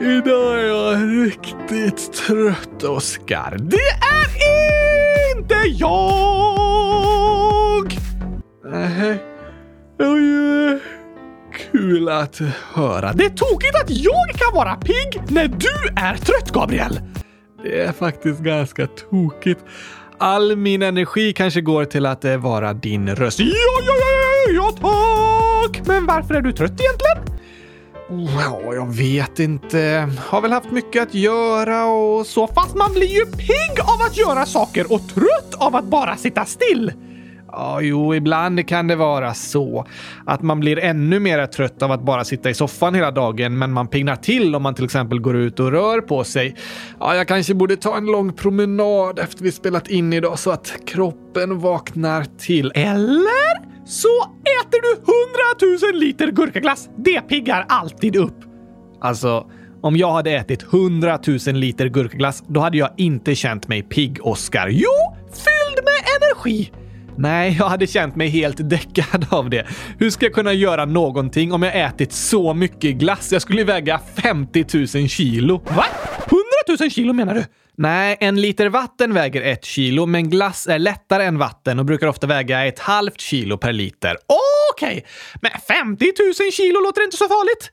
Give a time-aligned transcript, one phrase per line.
[0.00, 3.56] Idag är jag riktigt trött, Oskar.
[3.60, 4.26] Det är
[5.36, 5.94] inte jag!
[8.64, 9.22] Nej,
[9.98, 10.80] det var ju
[11.72, 12.40] kul att
[12.74, 13.12] höra.
[13.12, 17.00] Det är tokigt att jag kan vara pigg när du är trött, Gabriel.
[17.62, 19.60] Det är faktiskt ganska tokigt.
[20.18, 23.40] All min energi kanske går till att eh, vara din röst.
[23.40, 23.46] Ja,
[23.86, 25.86] ja, ja, ja, tack!
[25.86, 27.23] Men varför är du trött egentligen?
[28.10, 30.08] Ja, jag vet inte.
[30.18, 32.46] Har väl haft mycket att göra och så.
[32.46, 36.44] Fast man blir ju pigg av att göra saker och trött av att bara sitta
[36.44, 36.92] still.
[37.56, 39.86] Ja, jo, ibland kan det vara så
[40.26, 43.72] att man blir ännu mer trött av att bara sitta i soffan hela dagen, men
[43.72, 46.56] man pignar till om man till exempel går ut och rör på sig.
[47.00, 50.72] Ja, jag kanske borde ta en lång promenad efter vi spelat in idag så att
[50.86, 52.72] kroppen vaknar till.
[52.74, 54.22] Eller så
[54.60, 56.88] äter du hundratusen liter gurkaglass.
[56.96, 58.36] Det piggar alltid upp.
[59.00, 59.50] Alltså,
[59.82, 64.68] om jag hade ätit hundratusen liter gurkaglass, då hade jag inte känt mig pigg, Oscar.
[64.68, 66.72] Jo, fylld med energi!
[67.16, 69.66] Nej, jag hade känt mig helt däckad av det.
[69.98, 73.32] Hur ska jag kunna göra någonting om jag ätit så mycket glass?
[73.32, 75.56] Jag skulle väga 50 000 kilo.
[75.56, 75.84] Va?
[76.68, 77.44] 100 000 kilo menar du?
[77.76, 82.06] Nej, en liter vatten väger ett kilo, men glass är lättare än vatten och brukar
[82.06, 84.16] ofta väga ett halvt kilo per liter.
[84.72, 85.02] Okej, okay.
[85.42, 87.70] men 50 000 kilo låter inte så farligt.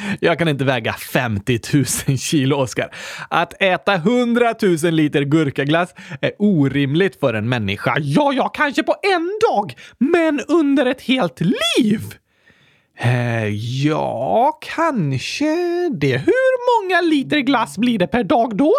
[0.20, 1.60] jag kan inte väga 50
[2.08, 2.94] 000 kilo, Oskar.
[3.30, 7.96] Att äta 100 000 liter gurkaglass är orimligt för en människa.
[8.00, 12.00] Ja, ja, kanske på en dag, men under ett helt liv.
[13.02, 13.48] Eh,
[13.84, 15.54] ja, kanske
[15.92, 16.16] det.
[16.16, 18.72] Hur många liter glass blir det per dag då?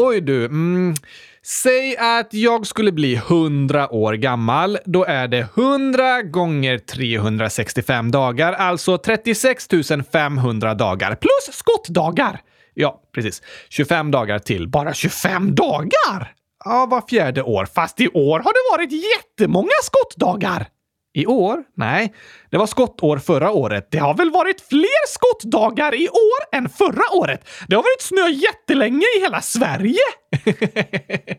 [0.00, 0.94] Oj du, mm,
[1.42, 4.78] säg att jag skulle bli 100 år gammal.
[4.84, 9.68] Då är det 100 gånger 365 dagar, alltså 36
[10.12, 12.40] 500 dagar plus skottdagar.
[12.74, 13.42] Ja, precis.
[13.68, 14.68] 25 dagar till.
[14.68, 16.32] Bara 25 dagar!
[16.64, 17.66] Ja, var fjärde år.
[17.74, 20.66] Fast i år har det varit jättemånga skottdagar.
[21.12, 21.64] I år?
[21.76, 22.14] Nej,
[22.50, 23.88] det var skottår förra året.
[23.90, 27.48] Det har väl varit fler skottdagar i år än förra året?
[27.68, 30.00] Det har varit snö jättelänge i hela Sverige!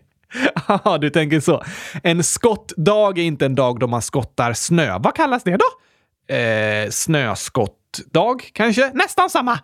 [0.67, 1.63] Ja, du tänker så.
[2.03, 4.97] En skottdag är inte en dag då man skottar snö.
[4.99, 5.65] Vad kallas det då?
[6.35, 8.91] Eh, snöskottdag, kanske?
[8.93, 9.59] Nästan samma.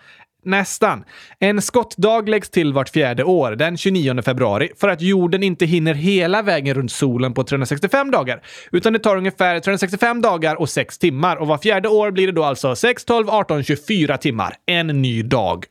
[0.46, 1.04] Nästan.
[1.40, 5.94] En skottdag läggs till vart fjärde år, den 29 februari, för att jorden inte hinner
[5.94, 8.42] hela vägen runt solen på 365 dagar.
[8.72, 11.36] Utan det tar ungefär 365 dagar och 6 timmar.
[11.36, 14.56] Och var fjärde år blir det då alltså 6, 12, 18, 24 timmar.
[14.66, 15.66] En ny dag.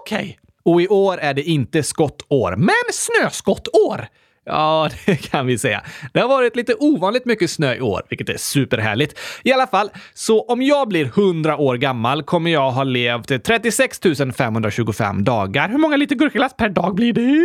[0.00, 0.18] Okej!
[0.18, 0.34] Okay.
[0.62, 4.08] Och i år är det inte skottår, men snöskottår.
[4.46, 5.82] Ja, det kan vi säga.
[6.12, 9.18] Det har varit lite ovanligt mycket snö i år, vilket är superhärligt.
[9.42, 14.00] I alla fall, så om jag blir 100 år gammal kommer jag ha levt 36
[14.36, 15.68] 525 dagar.
[15.68, 17.44] Hur många liter gurkaglass per dag blir det?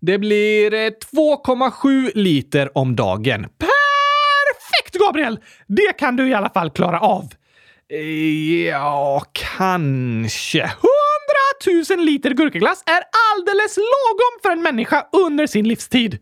[0.00, 3.46] Det blir eh, 2,7 liter om dagen.
[3.58, 5.38] Perfekt, Gabriel!
[5.66, 7.32] Det kan du i alla fall klara av.
[7.92, 10.70] Eh, ja, kanske
[11.64, 16.18] tusen liter gurkaglass är alldeles lagom för en människa under sin livstid.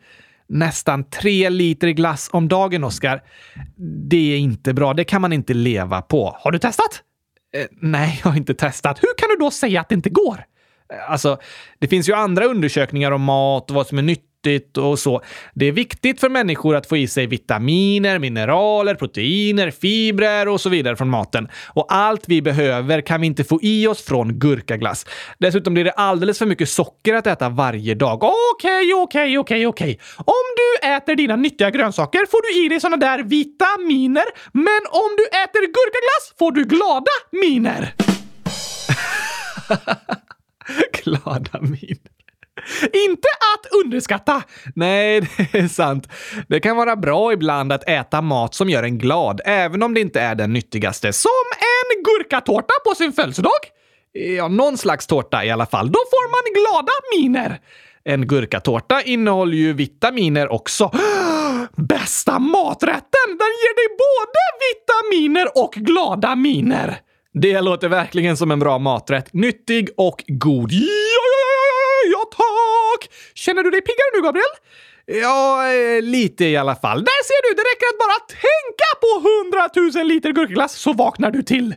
[0.49, 3.22] Nästan tre liter glass om dagen, Oskar.
[4.09, 4.94] Det är inte bra.
[4.94, 6.37] Det kan man inte leva på.
[6.41, 7.03] Har du testat?
[7.55, 9.03] Eh, nej, jag har inte testat.
[9.03, 10.44] Hur kan du då säga att det inte går?
[10.93, 11.38] Eh, alltså,
[11.78, 15.23] det finns ju andra undersökningar om mat och vad som är nyttigt nyttigt och så.
[15.55, 20.69] Det är viktigt för människor att få i sig vitaminer, mineraler, proteiner, fibrer och så
[20.69, 21.49] vidare från maten.
[21.75, 25.07] Och allt vi behöver kan vi inte få i oss från gurkaglass.
[25.39, 28.23] Dessutom blir det alldeles för mycket socker att äta varje dag.
[28.23, 30.01] Okej, okej, okej, okej.
[30.17, 34.25] Om du äter dina nyttiga grönsaker får du i dig såna där vitaminer.
[34.53, 37.95] Men om du äter gurkaglass får du glada miner.
[41.05, 42.13] glada miner.
[43.07, 43.29] Inte
[43.67, 44.43] att underskatta!
[44.75, 45.21] Nej,
[45.53, 46.09] det är sant.
[46.49, 50.00] Det kan vara bra ibland att äta mat som gör en glad, även om det
[50.00, 51.12] inte är den nyttigaste.
[51.12, 51.31] Som
[51.61, 53.61] en gurkatårta på sin födelsedag!
[54.12, 55.87] Ja, någon slags tårta i alla fall.
[55.87, 57.61] Då får man glada miner.
[58.05, 60.91] En gurkatårta innehåller ju vitaminer också.
[61.76, 63.29] Bästa maträtten!
[63.29, 67.00] Den ger dig både vitaminer och glada miner.
[67.35, 69.32] Det låter verkligen som en bra maträtt.
[69.32, 70.73] Nyttig och god.
[70.73, 71.31] Ja, ja,
[72.37, 73.11] tack!
[73.34, 74.55] Känner du dig piggare nu, Gabriel?
[75.06, 76.99] Ja, eh, lite i alla fall.
[77.05, 77.55] Där ser du!
[77.55, 81.75] Det räcker att bara tänka på hundratusen liter gurkaglass så vaknar du till.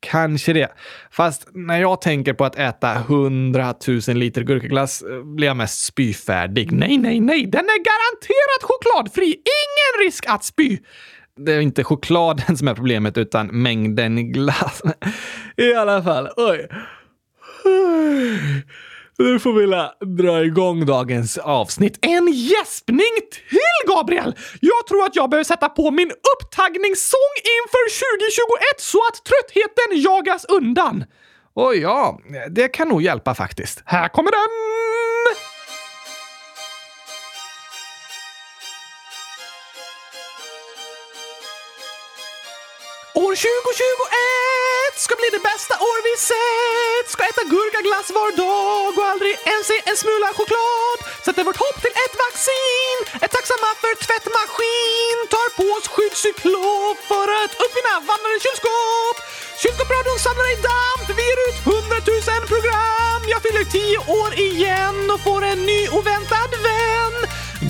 [0.00, 0.68] Kanske det.
[1.10, 6.72] Fast när jag tänker på att äta hundratusen liter gurkaglass eh, blir jag mest spyfärdig.
[6.72, 7.46] Nej, nej, nej!
[7.46, 9.26] Den är garanterat chokladfri!
[9.26, 10.78] Ingen risk att spy!
[11.36, 14.82] det är inte chokladen som är problemet utan mängden glass.
[15.56, 16.68] I alla fall, oj.
[19.18, 19.66] Nu får vi
[20.22, 21.98] dra igång dagens avsnitt.
[22.02, 23.14] En gäspning
[23.48, 24.34] till, Gabriel!
[24.60, 27.84] Jag tror att jag behöver sätta på min upptaggningssång inför
[28.16, 31.04] 2021 så att tröttheten jagas undan.
[31.54, 32.20] Och ja,
[32.50, 33.82] det kan nog hjälpa faktiskt.
[33.84, 34.50] Här kommer den!
[43.14, 44.65] År 2021
[45.04, 47.06] ska bli det bästa år vi sett.
[47.14, 50.98] Ska äta gurkaglass var dag och aldrig ens se en smula choklad.
[51.24, 52.98] Sätter vårt hopp till ett vaccin.
[53.24, 55.16] Är tacksamma för tvättmaskin.
[55.34, 59.16] Tar på oss skyddscyklop för att uppfinna vandrande kylskåp.
[59.62, 61.06] Kylskåpsradion samlar i damp.
[61.16, 63.20] Vi ger ut hundratusen program.
[63.32, 67.14] Jag fyller tio år igen och får en ny oväntad vän.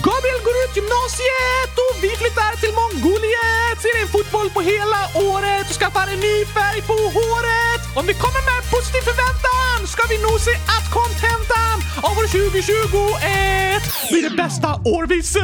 [0.06, 3.76] Gabriel går ut gymnasiet och vi flyttar till Mongoliet.
[3.82, 5.00] Ser en fotboll på hela
[5.30, 7.82] året och skaffar en ny färg på håret.
[7.98, 11.76] Om vi kommer med positiv förväntan ska vi nog se att kontentan
[12.06, 15.42] av år 2021 blir det bästa år vi sett.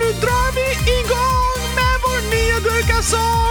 [0.00, 0.68] Nu drar vi
[0.98, 3.41] igång med vår nya gurkasång.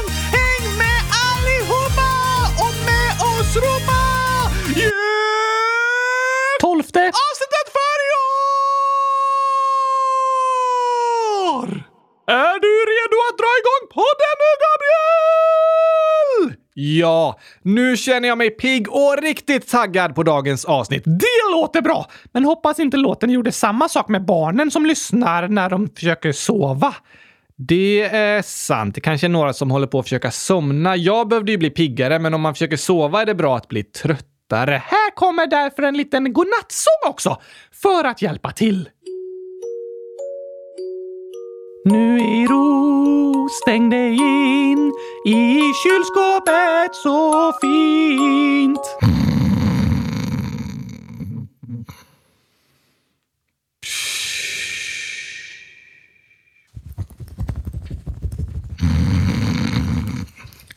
[16.84, 21.04] Ja, nu känner jag mig pigg och riktigt taggad på dagens avsnitt.
[21.06, 22.06] Det låter bra!
[22.32, 26.96] Men hoppas inte låten gjorde samma sak med barnen som lyssnar när de försöker sova.
[27.56, 28.96] Det är sant.
[28.96, 30.96] Det kanske är några som håller på att försöka somna.
[30.96, 33.84] Jag behövde ju bli piggare, men om man försöker sova är det bra att bli
[33.84, 34.84] tröttare.
[34.86, 37.42] Här kommer därför en liten godnattsång också,
[37.84, 38.90] för att hjälpa till.
[41.84, 44.92] Nu i ro, stäng dig in
[45.26, 48.80] i kylskåpet så fint.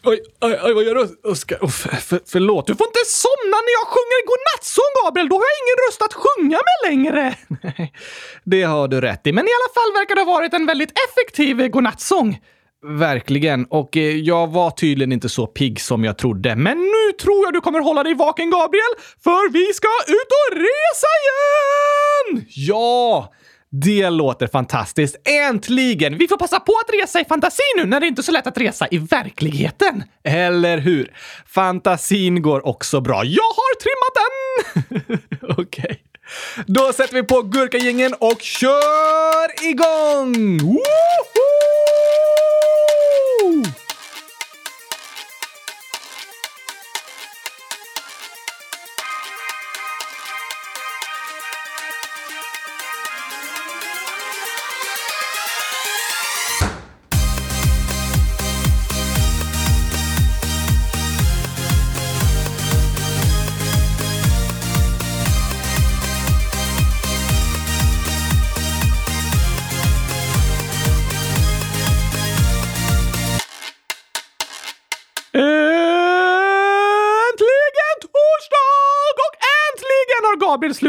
[0.06, 1.58] Oj, oj, oj, vad gör du, Oskar?
[1.60, 2.66] Oh, för, för, förlåt.
[2.66, 5.28] Du får inte somna när jag sjunger godnattsång, Gabriel!
[5.28, 7.22] Då har jag ingen röst att sjunga med längre.
[8.44, 10.92] det har du rätt i, men i alla fall verkar det ha varit en väldigt
[11.04, 12.38] effektiv godnattsång.
[12.86, 16.56] Verkligen, och eh, jag var tydligen inte så pigg som jag trodde.
[16.56, 20.56] Men nu tror jag du kommer hålla dig vaken, Gabriel, för vi ska ut och
[20.56, 22.46] resa igen!
[22.48, 23.32] Ja!
[23.82, 25.16] Det låter fantastiskt.
[25.48, 26.18] Äntligen!
[26.18, 28.46] Vi får passa på att resa i fantasi nu när det inte är så lätt
[28.46, 30.04] att resa i verkligheten.
[30.24, 31.12] Eller hur?
[31.46, 33.24] Fantasin går också bra.
[33.24, 35.18] Jag har trimmat den!
[35.58, 35.84] Okej.
[35.84, 35.96] Okay.
[36.66, 40.58] Då sätter vi på gurkagängen och kör igång!
[40.58, 40.84] Woho!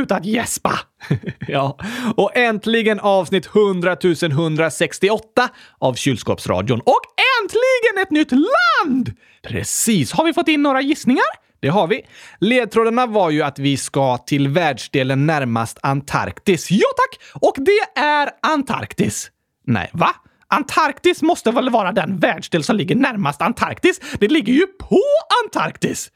[0.06, 0.80] Slutat gäspa.
[1.48, 1.78] ja,
[2.18, 3.98] och äntligen avsnitt 100
[4.32, 6.80] 168 av Kylskåpsradion.
[6.80, 7.02] Och
[7.42, 9.12] äntligen ett nytt land!
[9.44, 10.12] Precis.
[10.12, 11.26] Har vi fått in några gissningar?
[11.62, 12.02] Det har vi.
[12.40, 16.72] Ledtrådarna var ju att vi ska till världsdelen närmast Antarktis.
[16.72, 17.42] Ja tack!
[17.42, 19.32] Och det är Antarktis.
[19.68, 20.10] Nej, va?
[20.48, 24.02] Antarktis måste väl vara den världsdel som ligger närmast Antarktis?
[24.20, 25.02] Det ligger ju på
[25.46, 26.12] Antarktis!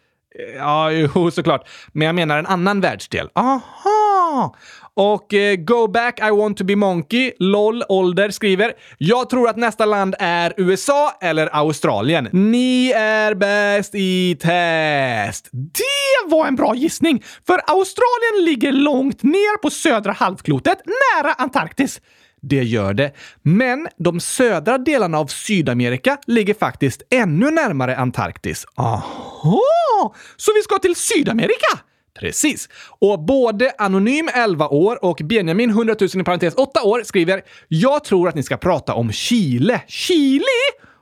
[0.58, 1.68] Ja, jo, såklart.
[1.94, 3.30] Men jag menar en annan världsdel.
[3.36, 4.56] Aha!
[4.94, 9.58] Och eh, Go Back I Want To Be Monkey, LOL Ålder skriver “Jag tror att
[9.58, 12.30] nästa land är USA eller Australien.
[12.32, 17.24] Ni är bäst i test.” Det var en bra gissning!
[17.48, 22.02] För Australien ligger långt ner på södra halvklotet, nära Antarktis.
[22.42, 23.12] Det gör det.
[23.42, 28.66] Men de södra delarna av Sydamerika ligger faktiskt ännu närmare Antarktis.
[28.76, 29.79] Aha!
[30.38, 31.80] Så vi ska till Sydamerika?
[32.20, 32.70] Precis.
[33.00, 38.04] Och både Anonym 11 år och Benjamin 100 000 i parentes 8 år skriver “Jag
[38.04, 40.46] tror att ni ska prata om Chile.” Chile?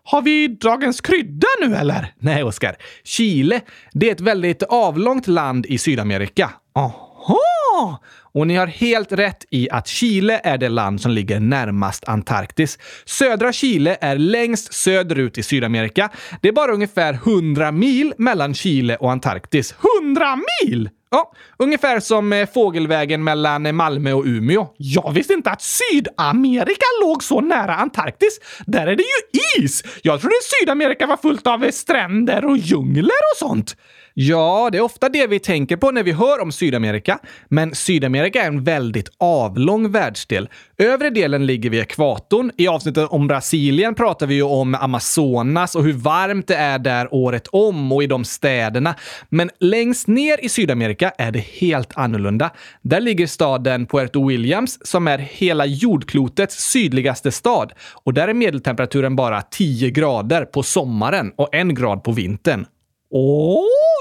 [0.04, 2.14] Har vi dagens krydda nu eller?
[2.20, 2.76] Nej, Oskar.
[3.04, 3.62] Chile,
[3.94, 6.50] det är ett väldigt avlångt land i Sydamerika.
[6.76, 7.98] Aha!
[8.38, 12.80] Och ni har helt rätt i att Chile är det land som ligger närmast Antarktis.
[13.06, 16.10] Södra Chile är längst söderut i Sydamerika.
[16.42, 19.76] Det är bara ungefär 100 mil mellan Chile och Antarktis.
[20.04, 20.90] 100 mil!
[21.12, 24.68] Ja, ungefär som eh, fågelvägen mellan Malmö och Umeå.
[24.78, 28.40] Jag visste inte att Sydamerika låg så nära Antarktis.
[28.66, 29.84] Där är det ju is!
[30.02, 33.76] Jag trodde Sydamerika var fullt av eh, stränder och djungler och sånt.
[34.20, 37.20] Ja, det är ofta det vi tänker på när vi hör om Sydamerika.
[37.48, 40.50] Men Sydamerika är en väldigt avlång världsdel.
[40.78, 42.52] Övre delen ligger vid ekvatorn.
[42.58, 47.14] I avsnittet om Brasilien pratar vi ju om Amazonas och hur varmt det är där
[47.14, 48.96] året om och i de städerna.
[49.30, 52.50] Men längst ner i Sydamerika är det helt annorlunda.
[52.82, 57.74] Där ligger staden Puerto Williams som är hela jordklotets sydligaste stad.
[58.04, 62.66] Och där är medeltemperaturen bara 10 grader på sommaren och en grad på vintern.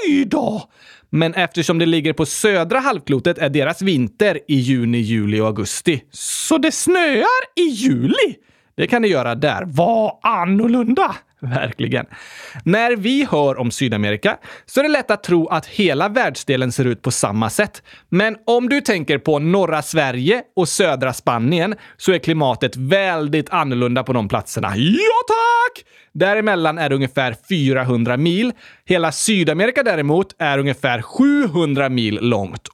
[0.07, 0.63] Oj då!
[1.11, 6.03] Men eftersom det ligger på södra halvklotet är deras vinter i juni, juli och augusti.
[6.11, 8.37] Så det snöar i juli?
[8.77, 9.65] Det kan det göra där.
[9.67, 11.17] Vad annorlunda!
[11.55, 12.07] Verkligen.
[12.65, 16.85] När vi hör om Sydamerika så är det lätt att tro att hela världsdelen ser
[16.85, 17.83] ut på samma sätt.
[18.09, 24.03] Men om du tänker på norra Sverige och södra Spanien så är klimatet väldigt annorlunda
[24.03, 24.77] på de platserna.
[24.77, 25.85] Ja, tack!
[26.13, 28.53] Däremellan är det ungefär 400 mil.
[28.85, 32.69] Hela Sydamerika däremot är ungefär 700 mil långt.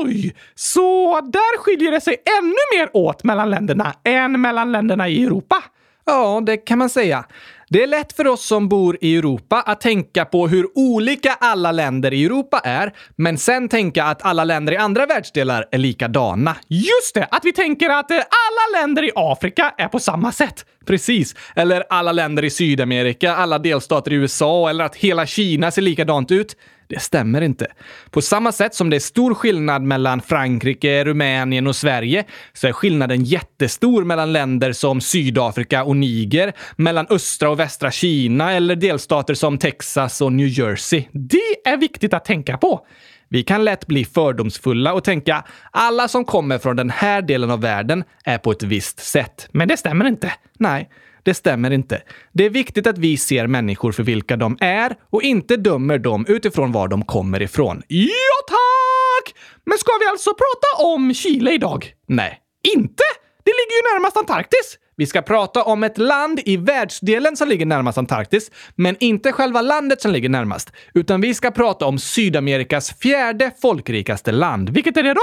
[0.00, 0.34] Oj!
[0.54, 5.64] Så där skiljer det sig ännu mer åt mellan länderna än mellan länderna i Europa?
[6.06, 7.24] Ja, det kan man säga.
[7.72, 11.72] Det är lätt för oss som bor i Europa att tänka på hur olika alla
[11.72, 16.56] länder i Europa är, men sen tänka att alla länder i andra världsdelar är likadana.
[16.68, 17.28] Just det!
[17.30, 20.66] Att vi tänker att eh, alla länder i Afrika är på samma sätt.
[20.86, 21.34] Precis.
[21.56, 26.30] Eller alla länder i Sydamerika, alla delstater i USA eller att hela Kina ser likadant
[26.30, 26.56] ut.
[26.90, 27.66] Det stämmer inte.
[28.10, 32.72] På samma sätt som det är stor skillnad mellan Frankrike, Rumänien och Sverige så är
[32.72, 39.34] skillnaden jättestor mellan länder som Sydafrika och Niger, mellan östra och västra Kina eller delstater
[39.34, 41.04] som Texas och New Jersey.
[41.12, 42.86] Det är viktigt att tänka på.
[43.28, 47.60] Vi kan lätt bli fördomsfulla och tänka alla som kommer från den här delen av
[47.60, 49.48] världen är på ett visst sätt.
[49.52, 50.32] Men det stämmer inte.
[50.58, 50.88] Nej.
[51.22, 52.02] Det stämmer inte.
[52.32, 56.24] Det är viktigt att vi ser människor för vilka de är och inte dömer dem
[56.28, 57.82] utifrån var de kommer ifrån.
[57.88, 59.34] Ja, tack!
[59.66, 61.94] Men ska vi alltså prata om Chile idag?
[62.08, 62.38] Nej,
[62.74, 63.02] inte!
[63.44, 64.78] Det ligger ju närmast Antarktis.
[64.96, 69.62] Vi ska prata om ett land i världsdelen som ligger närmast Antarktis, men inte själva
[69.62, 74.70] landet som ligger närmast, utan vi ska prata om Sydamerikas fjärde folkrikaste land.
[74.70, 75.20] Vilket är det då?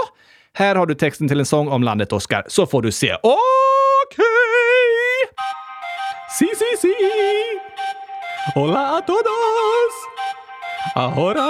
[0.54, 3.14] Här har du texten till en sång om landet, Oscar, så får du se.
[3.14, 3.38] Okej!
[4.14, 5.07] Okay.
[6.38, 6.94] Sí, sí, sí.
[8.54, 9.92] Hola a todos.
[10.94, 11.48] Ahora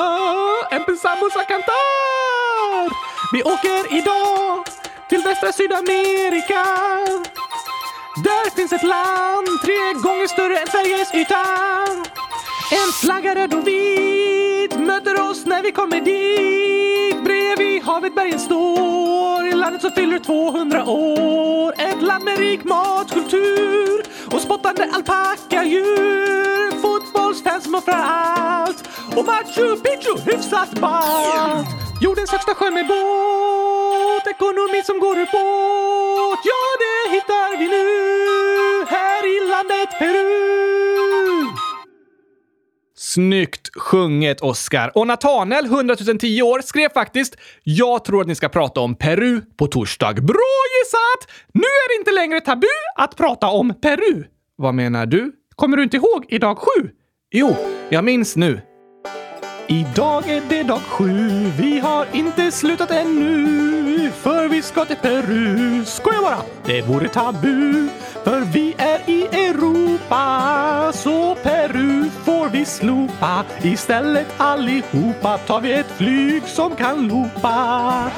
[0.71, 2.87] empezamos a cantar.
[3.33, 4.63] Vi åker idag
[5.09, 6.63] till västra Sydamerika.
[8.23, 11.45] Där finns ett land tre gånger större än Sveriges yta.
[12.71, 17.23] En flagga röd och vit möter oss när vi kommer dit.
[17.23, 21.73] Bredvid havet bergen står, i landet som fyller 200 år.
[21.77, 23.87] Ett land med rik matkultur
[24.37, 26.71] och spottande alpackadjur.
[26.81, 31.67] Fotbollsfans som offrar allt och Machu Picchu hyfsat ballt.
[32.01, 36.39] Jordens högsta sjö med båt, ekonomi som går ur båt.
[36.51, 37.85] Ja, det hittar vi nu
[38.95, 40.47] här i landet Peru.
[42.97, 44.91] Snyggt sjunget, Oscar.
[44.97, 49.41] Och Natanel, 100 010 år, skrev faktiskt “Jag tror att ni ska prata om Peru
[49.57, 50.13] på torsdag”.
[50.13, 50.61] Bra
[51.17, 54.23] att Nu är det inte längre tabu att prata om Peru.
[54.55, 55.31] Vad menar du?
[55.55, 56.89] Kommer du inte ihåg i dag sju?
[57.31, 57.55] Jo,
[57.89, 58.61] jag minns nu.
[59.67, 64.11] Idag är det dag sju, vi har inte slutat ännu.
[64.11, 66.37] För vi ska till Peru, skoja bara!
[66.65, 67.87] Det vore tabu.
[68.23, 73.45] För vi är i Europa, så Peru får vi slopa.
[73.63, 78.11] Istället allihopa tar vi ett flyg som kan loopa.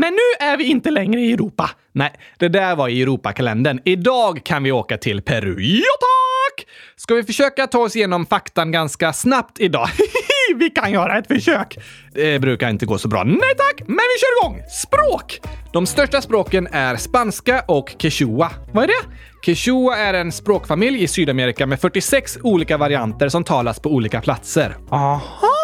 [0.00, 1.70] Men nu är vi inte längre i Europa.
[1.92, 3.80] Nej, det där var i Europakalendern.
[3.84, 5.56] Idag kan vi åka till Peru.
[5.60, 6.66] Ja, tack!
[6.96, 9.88] Ska vi försöka ta oss igenom faktan ganska snabbt idag?
[10.56, 11.78] vi kan göra ett försök.
[12.14, 13.24] Det brukar inte gå så bra.
[13.24, 14.62] Nej tack, men vi kör igång!
[14.70, 15.40] Språk!
[15.72, 18.50] De största språken är spanska och quechua.
[18.72, 19.16] Vad är det?
[19.44, 24.76] Quechua är en språkfamilj i Sydamerika med 46 olika varianter som talas på olika platser.
[24.90, 25.59] Aha!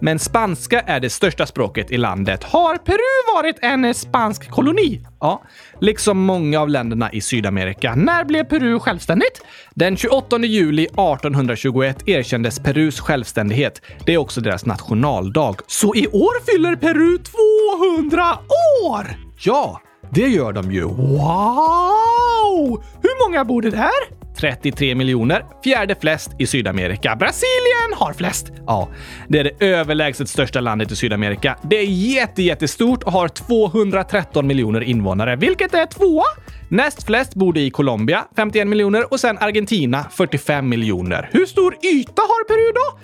[0.00, 2.44] Men spanska är det största språket i landet.
[2.44, 5.00] Har Peru varit en spansk koloni?
[5.20, 5.42] Ja,
[5.80, 7.94] liksom många av länderna i Sydamerika.
[7.94, 9.42] När blev Peru självständigt?
[9.74, 13.82] Den 28 juli 1821 erkändes Perus självständighet.
[14.06, 15.56] Det är också deras nationaldag.
[15.66, 18.38] Så i år fyller Peru 200
[18.84, 19.16] år!
[19.44, 20.82] Ja, det gör de ju.
[20.82, 22.82] Wow!
[23.02, 24.23] Hur många bor det där?
[24.36, 27.16] 33 miljoner, fjärde flest i Sydamerika.
[27.16, 28.52] Brasilien har flest.
[28.66, 28.88] Ja,
[29.28, 31.58] det är det överlägset största landet i Sydamerika.
[31.62, 36.24] Det är jätte, jättestort och har 213 miljoner invånare, vilket är tvåa.
[36.68, 41.28] Näst flest bor i Colombia, 51 miljoner, och sen Argentina, 45 miljoner.
[41.32, 42.98] Hur stor yta har Peru då?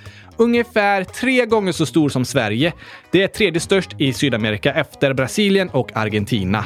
[0.45, 2.73] Ungefär tre gånger så stor som Sverige.
[3.11, 6.65] Det är tredje störst i Sydamerika efter Brasilien och Argentina.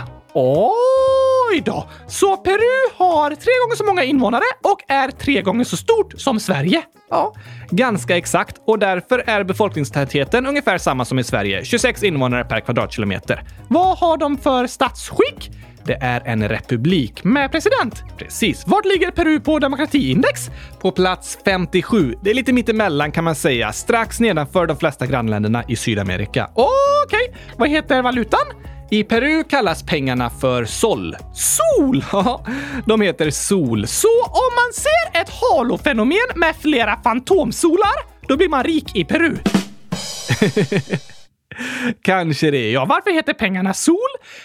[1.55, 1.89] Oj då!
[2.07, 6.41] Så Peru har tre gånger så många invånare och är tre gånger så stort som
[6.41, 6.83] Sverige.
[7.11, 7.35] Ja,
[7.71, 8.61] ganska exakt.
[8.67, 13.43] Och därför är befolkningstätheten ungefär samma som i Sverige, 26 invånare per kvadratkilometer.
[13.69, 15.51] Vad har de för statsskick?
[15.85, 18.03] Det är en republik med president.
[18.19, 18.65] Precis.
[18.67, 20.51] Vart ligger Peru på demokratiindex?
[20.81, 22.15] På plats 57.
[22.23, 26.51] Det är lite mittemellan kan man säga, strax nedanför de flesta grannländerna i Sydamerika.
[26.55, 27.41] Okej, okay.
[27.57, 28.47] vad heter valutan?
[28.95, 31.17] I Peru kallas pengarna för sol.
[31.35, 32.05] Sol!
[32.87, 33.87] de heter sol.
[33.87, 39.37] Så om man ser ett halofenomen med flera fantomsolar, då blir man rik i Peru.
[42.03, 42.71] Kanske det.
[42.71, 43.97] Ja, varför heter pengarna sol?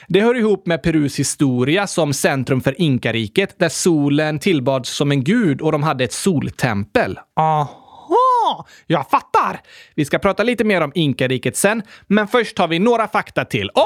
[0.07, 5.23] Det hör ihop med Perus historia som centrum för inkariket där solen tillbads som en
[5.23, 7.19] gud och de hade ett soltempel.
[7.39, 7.78] Aha.
[8.49, 9.61] Jaha, jag fattar!
[9.95, 13.69] Vi ska prata lite mer om inkariket sen, men först har vi några fakta till.
[13.69, 13.85] Okej!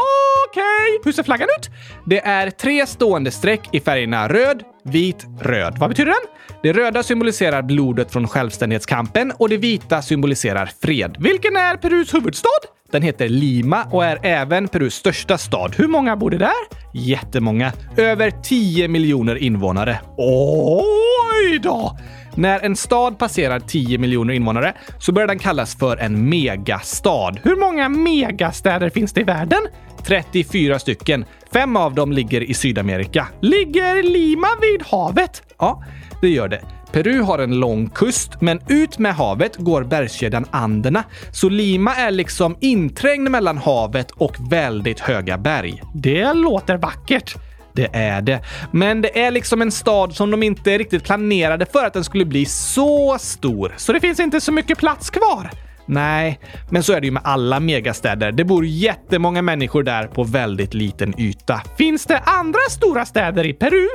[0.49, 0.99] Okay.
[1.03, 1.69] Hur ser flaggan ut?
[2.05, 5.77] Det är tre stående streck i färgerna röd, vit, röd.
[5.79, 6.31] Vad betyder den?
[6.63, 11.17] Det röda symboliserar blodet från självständighetskampen och det vita symboliserar fred.
[11.19, 12.49] Vilken är Perus huvudstad?
[12.91, 15.75] Den heter Lima och är även Perus största stad.
[15.77, 16.51] Hur många bor det där?
[16.93, 17.73] Jättemånga.
[17.97, 19.99] Över 10 miljoner invånare.
[20.17, 21.97] Oj då!
[22.35, 27.31] När en stad passerar 10 miljoner invånare så börjar den kallas för en megastad.
[27.43, 29.61] Hur många megastäder finns det i världen?
[30.05, 31.25] 34 stycken.
[31.53, 33.27] Fem av dem ligger i Sydamerika.
[33.41, 35.43] Ligger Lima vid havet?
[35.59, 35.83] Ja,
[36.21, 36.61] det gör det.
[36.91, 41.03] Peru har en lång kust, men ut med havet går bergskedjan Anderna.
[41.31, 45.81] Så Lima är liksom inträngd mellan havet och väldigt höga berg.
[45.93, 47.35] Det låter vackert.
[47.73, 48.41] Det är det.
[48.71, 52.25] Men det är liksom en stad som de inte riktigt planerade för att den skulle
[52.25, 53.73] bli så stor.
[53.77, 55.49] Så det finns inte så mycket plats kvar.
[55.85, 58.31] Nej, men så är det ju med alla megastäder.
[58.31, 61.61] Det bor jättemånga människor där på väldigt liten yta.
[61.77, 63.87] Finns det andra stora städer i Peru?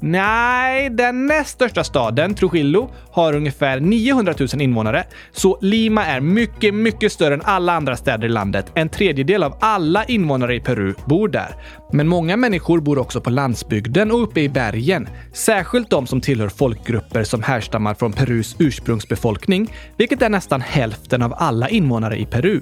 [0.00, 6.74] Nej, den näst största staden, Trujillo, har ungefär 900 000 invånare, så Lima är mycket,
[6.74, 8.72] mycket större än alla andra städer i landet.
[8.74, 11.54] En tredjedel av alla invånare i Peru bor där.
[11.92, 15.08] Men många människor bor också på landsbygden och uppe i bergen.
[15.32, 21.34] Särskilt de som tillhör folkgrupper som härstammar från Perus ursprungsbefolkning, vilket är nästan hälften av
[21.36, 22.60] alla invånare i Peru.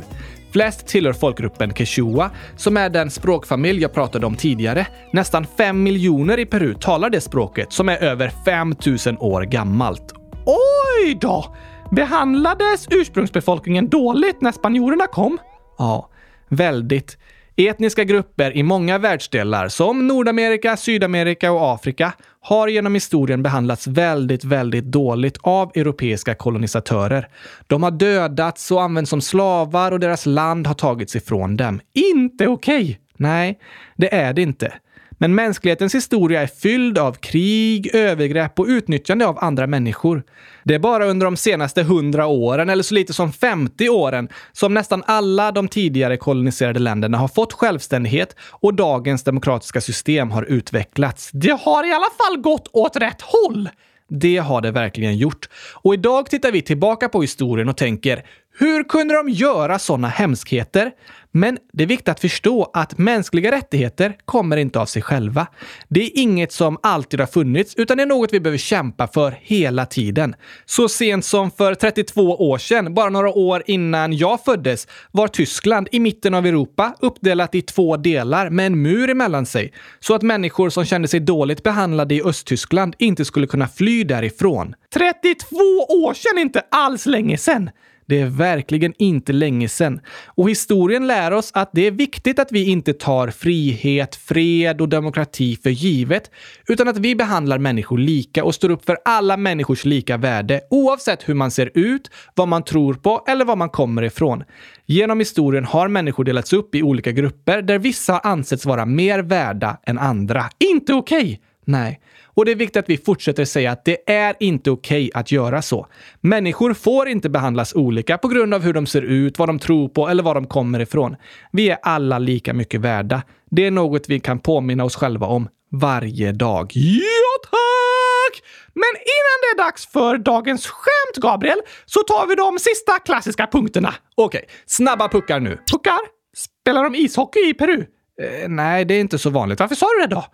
[0.53, 4.87] Flest tillhör folkgruppen quechua, som är den språkfamilj jag pratade om tidigare.
[5.13, 10.13] Nästan fem miljoner i Peru talar det språket, som är över 5000 år gammalt.
[10.47, 11.57] Oj då!
[11.91, 15.39] Behandlades ursprungsbefolkningen dåligt när spanjorerna kom?
[15.79, 16.09] Ja,
[16.49, 17.19] väldigt.
[17.59, 24.45] Etniska grupper i många världsdelar som Nordamerika, Sydamerika och Afrika har genom historien behandlats väldigt,
[24.45, 27.29] väldigt dåligt av europeiska kolonisatörer.
[27.67, 31.81] De har dödats och använts som slavar och deras land har tagits ifrån dem.
[32.15, 32.83] Inte okej!
[32.83, 32.97] Okay.
[33.17, 33.59] Nej,
[33.97, 34.73] det är det inte.
[35.19, 40.23] Men mänsklighetens historia är fylld av krig, övergrepp och utnyttjande av andra människor.
[40.65, 44.75] Det är bara under de senaste hundra åren, eller så lite som 50 åren, som
[44.75, 51.31] nästan alla de tidigare koloniserade länderna har fått självständighet och dagens demokratiska system har utvecklats.
[51.33, 53.69] Det har i alla fall gått åt rätt håll!
[54.09, 55.49] Det har det verkligen gjort.
[55.73, 58.25] Och idag tittar vi tillbaka på historien och tänker,
[58.59, 60.93] hur kunde de göra sådana hemskheter?
[61.33, 65.47] Men det är viktigt att förstå att mänskliga rättigheter kommer inte av sig själva.
[65.89, 69.39] Det är inget som alltid har funnits, utan det är något vi behöver kämpa för
[69.41, 70.35] hela tiden.
[70.67, 75.89] Så sent som för 32 år sedan, bara några år innan jag föddes, var Tyskland
[75.93, 80.23] i mitten av Europa uppdelat i två delar med en mur emellan sig, så att
[80.23, 84.75] människor som kände sig dåligt behandlade i Östtyskland inte skulle kunna fly därifrån.
[84.95, 85.57] 32
[85.89, 87.71] år sedan, inte alls länge sedan!
[88.09, 90.01] Det är verkligen inte länge sedan.
[90.27, 94.89] Och historien lär oss att det är viktigt att vi inte tar frihet, fred och
[94.89, 96.31] demokrati för givet,
[96.69, 101.29] utan att vi behandlar människor lika och står upp för alla människors lika värde, oavsett
[101.29, 104.45] hur man ser ut, vad man tror på eller var man kommer ifrån.
[104.87, 109.19] Genom historien har människor delats upp i olika grupper där vissa har ansetts vara mer
[109.19, 110.45] värda än andra.
[110.59, 111.23] Inte okej!
[111.23, 111.39] Okay.
[111.65, 112.01] Nej.
[112.37, 115.33] Och det är viktigt att vi fortsätter säga att det är inte okej okay att
[115.33, 115.87] göra så.
[116.21, 119.89] Människor får inte behandlas olika på grund av hur de ser ut, vad de tror
[119.89, 121.17] på eller var de kommer ifrån.
[121.53, 123.23] Vi är alla lika mycket värda.
[123.51, 126.71] Det är något vi kan påminna oss själva om varje dag.
[126.75, 128.43] Ja, tack!
[128.75, 133.47] Men innan det är dags för dagens skämt, Gabriel, så tar vi de sista klassiska
[133.47, 133.95] punkterna.
[134.15, 135.59] Okej, okay, snabba puckar nu.
[135.73, 135.99] Puckar?
[136.37, 137.85] Spelar de ishockey i Peru?
[138.23, 139.61] Eh, nej, det är inte så vanligt.
[139.61, 140.25] Varför sa du det då?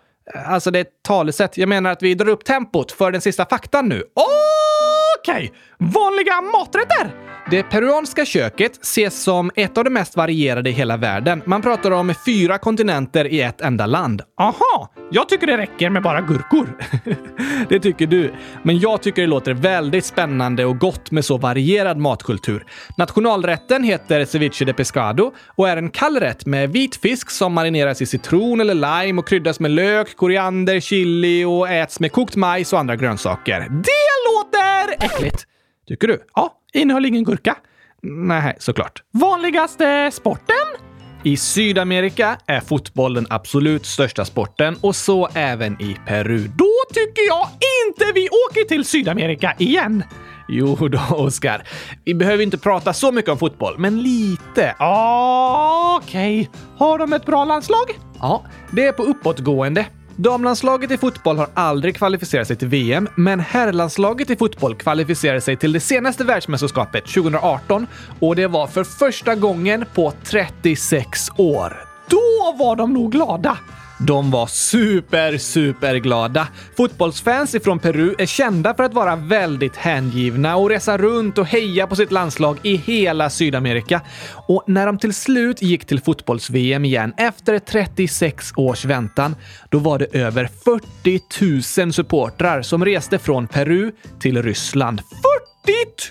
[0.45, 1.57] Alltså det är ett talesätt.
[1.57, 4.03] Jag menar att vi drar upp tempot för den sista faktan nu.
[4.13, 5.35] Okej!
[5.35, 5.49] Okay.
[5.77, 7.33] Vanliga maträtter!
[7.51, 11.41] Det peruanska köket ses som ett av de mest varierade i hela världen.
[11.45, 14.21] Man pratar om fyra kontinenter i ett enda land.
[14.37, 14.93] Aha!
[15.15, 16.77] Jag tycker det räcker med bara gurkor.
[17.69, 18.33] det tycker du.
[18.63, 22.65] Men jag tycker det låter väldigt spännande och gott med så varierad matkultur.
[22.97, 28.01] Nationalrätten heter ceviche de pescado och är en kall rätt med vit fisk som marineras
[28.01, 32.73] i citron eller lime och kryddas med lök, koriander, chili och äts med kokt majs
[32.73, 33.59] och andra grönsaker.
[33.59, 35.45] Det låter äckligt!
[35.87, 36.21] Tycker du?
[36.35, 37.55] Ja, innehöll ingen gurka.
[38.01, 39.03] Nej, såklart.
[39.11, 40.92] Vanligaste sporten?
[41.25, 46.47] I Sydamerika är fotboll den absolut största sporten och så även i Peru.
[46.47, 47.47] Då tycker jag
[47.87, 50.03] inte vi åker till Sydamerika igen.
[50.49, 51.67] Jo då, Oskar.
[52.05, 54.75] Vi behöver inte prata så mycket om fotboll, men lite.
[54.79, 56.41] Okej.
[56.41, 56.47] Okay.
[56.77, 57.85] Har de ett bra landslag?
[58.19, 59.85] Ja, det är på uppåtgående.
[60.15, 65.57] Damlandslaget i fotboll har aldrig kvalificerat sig till VM, men herrlandslaget i fotboll kvalificerade sig
[65.57, 67.87] till det senaste världsmästerskapet 2018
[68.19, 71.77] och det var för första gången på 36 år.
[72.09, 73.57] Då var de nog glada!
[73.99, 76.47] De var super, super glada.
[76.77, 81.87] Fotbollsfans ifrån Peru är kända för att vara väldigt hängivna och resa runt och heja
[81.87, 84.01] på sitt landslag i hela Sydamerika.
[84.47, 89.35] Och när de till slut gick till fotbolls-VM igen efter 36 års väntan,
[89.69, 95.01] då var det över 40 000 supportrar som reste från Peru till Ryssland.
[95.01, 95.13] 40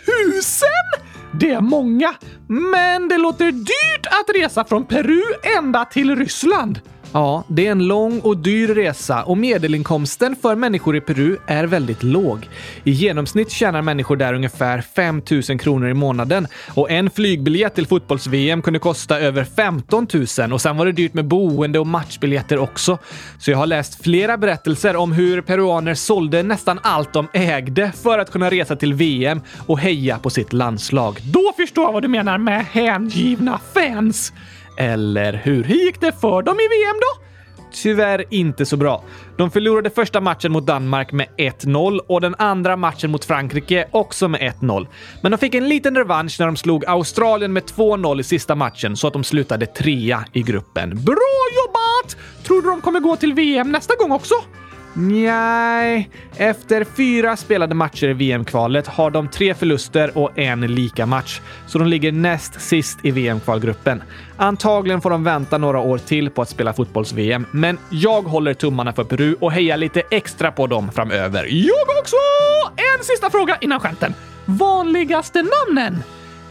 [0.06, 0.42] 000!
[1.40, 2.14] Det är många,
[2.46, 5.22] men det låter dyrt att resa från Peru
[5.58, 6.80] ända till Ryssland.
[7.14, 11.64] Ja, det är en lång och dyr resa och medelinkomsten för människor i Peru är
[11.64, 12.48] väldigt låg.
[12.84, 17.86] I genomsnitt tjänar människor där ungefär 5 000 kronor i månaden och en flygbiljett till
[17.86, 20.06] fotbolls-VM kunde kosta över 15
[20.38, 22.98] 000 och sen var det dyrt med boende och matchbiljetter också.
[23.38, 28.18] Så jag har läst flera berättelser om hur peruaner sålde nästan allt de ägde för
[28.18, 31.18] att kunna resa till VM och heja på sitt landslag.
[31.32, 34.32] Då förstår jag vad du menar med hängivna fans!
[34.76, 35.64] Eller hur?
[35.64, 37.22] Hur gick det för dem i VM då?
[37.72, 39.04] Tyvärr inte så bra.
[39.36, 44.28] De förlorade första matchen mot Danmark med 1-0 och den andra matchen mot Frankrike också
[44.28, 44.86] med 1-0.
[45.22, 48.96] Men de fick en liten revansch när de slog Australien med 2-0 i sista matchen
[48.96, 51.04] så att de slutade trea i gruppen.
[51.04, 52.16] Bra jobbat!
[52.44, 54.34] Tror du de kommer gå till VM nästa gång också?
[54.94, 61.40] Nej, efter fyra spelade matcher i VM-kvalet har de tre förluster och en lika match,
[61.66, 64.02] så de ligger näst sist i VM-kvalgruppen.
[64.36, 68.92] Antagligen får de vänta några år till på att spela fotbolls-VM, men jag håller tummarna
[68.92, 71.46] för Peru och hejar lite extra på dem framöver.
[71.50, 72.16] Jag också!
[72.76, 74.14] En sista fråga innan skämten.
[74.44, 76.02] Vanligaste namnen?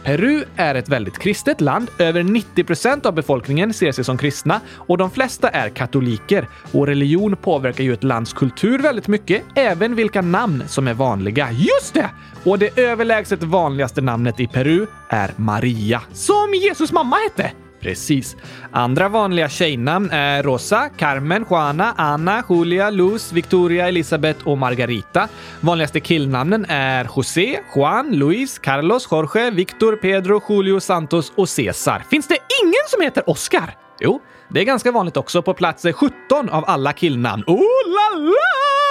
[0.04, 1.90] Peru är ett väldigt kristet land.
[1.98, 6.48] Över 90 procent av befolkningen ser sig som kristna och de flesta är katoliker.
[6.72, 11.48] Och religion påverkar ju ett lands kultur väldigt mycket, även vilka namn som är vanliga.
[11.52, 12.10] Just det!
[12.44, 17.61] Och det överlägset vanligaste namnet i Peru är Maria, som Jesus mamma hette.
[17.82, 18.36] Precis.
[18.72, 25.28] Andra vanliga tjejnamn är Rosa, Carmen, Juana, Anna, Julia, Luz, Victoria, Elisabeth och Margarita.
[25.60, 32.04] Vanligaste killnamnen är José, Juan, Luis, Carlos, Jorge, Victor, Pedro, Julio, Santos och Cesar.
[32.10, 33.74] Finns det ingen som heter Oscar?
[34.00, 37.44] Jo, det är ganska vanligt också på plats 17 av alla killnamn.
[37.46, 38.81] Oh la la!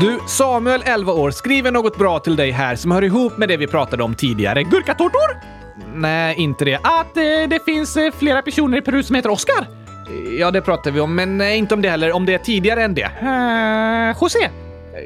[0.00, 3.56] Du, Samuel, 11 år, skriver något bra till dig här som hör ihop med det
[3.56, 4.62] vi pratade om tidigare.
[4.62, 5.40] Gurkatårtor?
[5.94, 6.74] Nej, inte det.
[6.74, 9.66] Att eh, det finns eh, flera personer i Peru som heter Oscar?
[10.38, 12.12] Ja, det pratade vi om, men eh, inte om det heller.
[12.12, 13.10] Om det är tidigare än det.
[13.22, 14.48] Eh, José?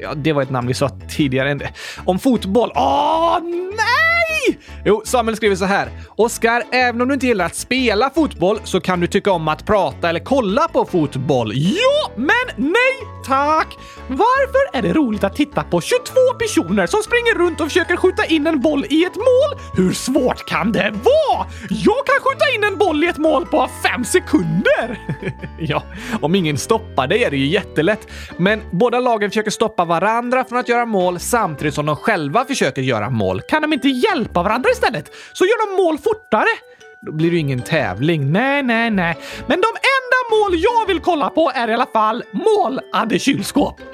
[0.03, 1.71] Ja, det var ett namn vi sa tidigare än det.
[2.05, 2.73] Om fotboll?
[2.75, 3.39] Åh,
[3.77, 4.13] nej!
[4.85, 5.89] Jo, Samuel skriver så här.
[6.17, 9.67] Oskar, även om du inte gillar att spela fotboll så kan du tycka om att
[9.67, 11.53] prata eller kolla på fotboll.
[11.55, 13.77] Ja, men nej tack!
[14.09, 15.99] Varför är det roligt att titta på 22
[16.39, 19.61] personer som springer runt och försöker skjuta in en boll i ett mål?
[19.77, 21.47] Hur svårt kan det vara?
[21.69, 24.99] Jag kan skjuta in en boll i ett mål på fem sekunder!
[25.59, 25.83] ja,
[26.21, 28.09] om ingen stoppar dig är det ju jättelätt.
[28.37, 32.83] Men båda lagen försöker stoppa varandra från att göra mål samtidigt som de själva försöker
[32.83, 33.41] göra mål.
[33.49, 35.11] Kan de inte hjälpa varandra istället?
[35.33, 36.49] Så gör de mål fortare!
[37.07, 38.33] Då blir det ju ingen tävling.
[38.33, 39.16] Nej, nej, nej.
[39.47, 43.81] Men de enda mål jag vill kolla på är i alla fall målade kylskåp.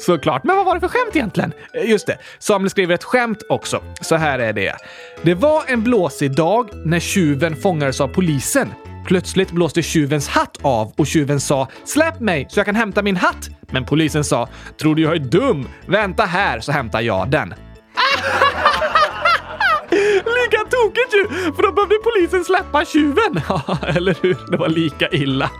[0.00, 0.44] Såklart.
[0.44, 1.52] Men vad var det för skämt egentligen?
[1.72, 3.82] Eh, just det, Samuel skriver ett skämt också.
[4.00, 4.74] Så här är det.
[5.22, 8.72] Det var en blåsig dag när tjuven fångades av polisen.
[9.06, 13.16] Plötsligt blåste tjuvens hatt av och tjuven sa “Släpp mig så jag kan hämta min
[13.16, 13.48] hatt”.
[13.70, 14.48] Men polisen sa
[14.80, 15.68] “Tror du jag är dum?
[15.86, 17.54] Vänta här så hämtar jag den”.
[20.40, 21.28] lika tokigt ju!
[21.52, 23.40] För då behövde polisen släppa tjuven.
[23.48, 24.36] Ja, eller hur?
[24.50, 25.50] Det var lika illa.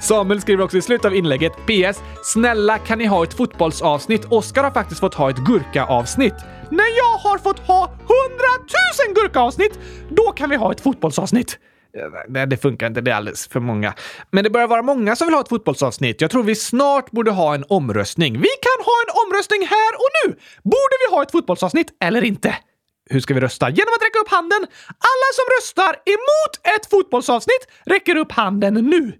[0.00, 2.02] Samuel skriver också i slutet av inlägget PS.
[2.22, 4.24] Snälla kan ni ha ett fotbollsavsnitt?
[4.24, 6.34] Oskar har faktiskt fått ha ett gurkaavsnitt.
[6.70, 11.58] När jag har fått ha hundratusen gurkaavsnitt, då kan vi ha ett fotbollsavsnitt.
[11.98, 13.00] Eh, nej, det funkar inte.
[13.00, 13.94] Det är alldeles för många.
[14.30, 16.20] Men det börjar vara många som vill ha ett fotbollsavsnitt.
[16.20, 18.32] Jag tror vi snart borde ha en omröstning.
[18.32, 20.36] Vi kan ha en omröstning här och nu!
[20.62, 22.56] Borde vi ha ett fotbollsavsnitt eller inte?
[23.10, 23.70] Hur ska vi rösta?
[23.70, 24.62] Genom att räcka upp handen.
[24.88, 29.12] Alla som röstar emot ett fotbollsavsnitt räcker upp handen nu.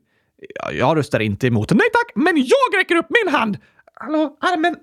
[0.54, 1.70] Jag, jag röstar inte emot.
[1.70, 3.58] Nej tack, men jag räcker upp min hand.
[3.94, 4.76] Hallå, armen.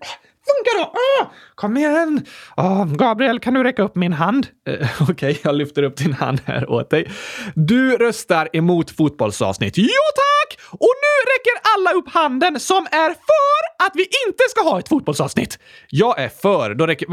[0.48, 0.94] Funkar då!
[1.24, 2.26] Ah, kom igen!
[2.56, 4.48] Ah, Gabriel, kan du räcka upp min hand?
[4.68, 7.12] Eh, Okej, okay, jag lyfter upp din hand här åt dig.
[7.56, 9.78] Du röstar emot fotbollsavsnitt.
[9.78, 10.31] Ja tack!
[10.70, 14.90] Och nu räcker alla upp handen som är för att vi inte ska ha ett
[14.90, 15.60] fotbollsavsnitt.
[15.90, 16.76] Jag är för.
[16.76, 17.08] Då räcker...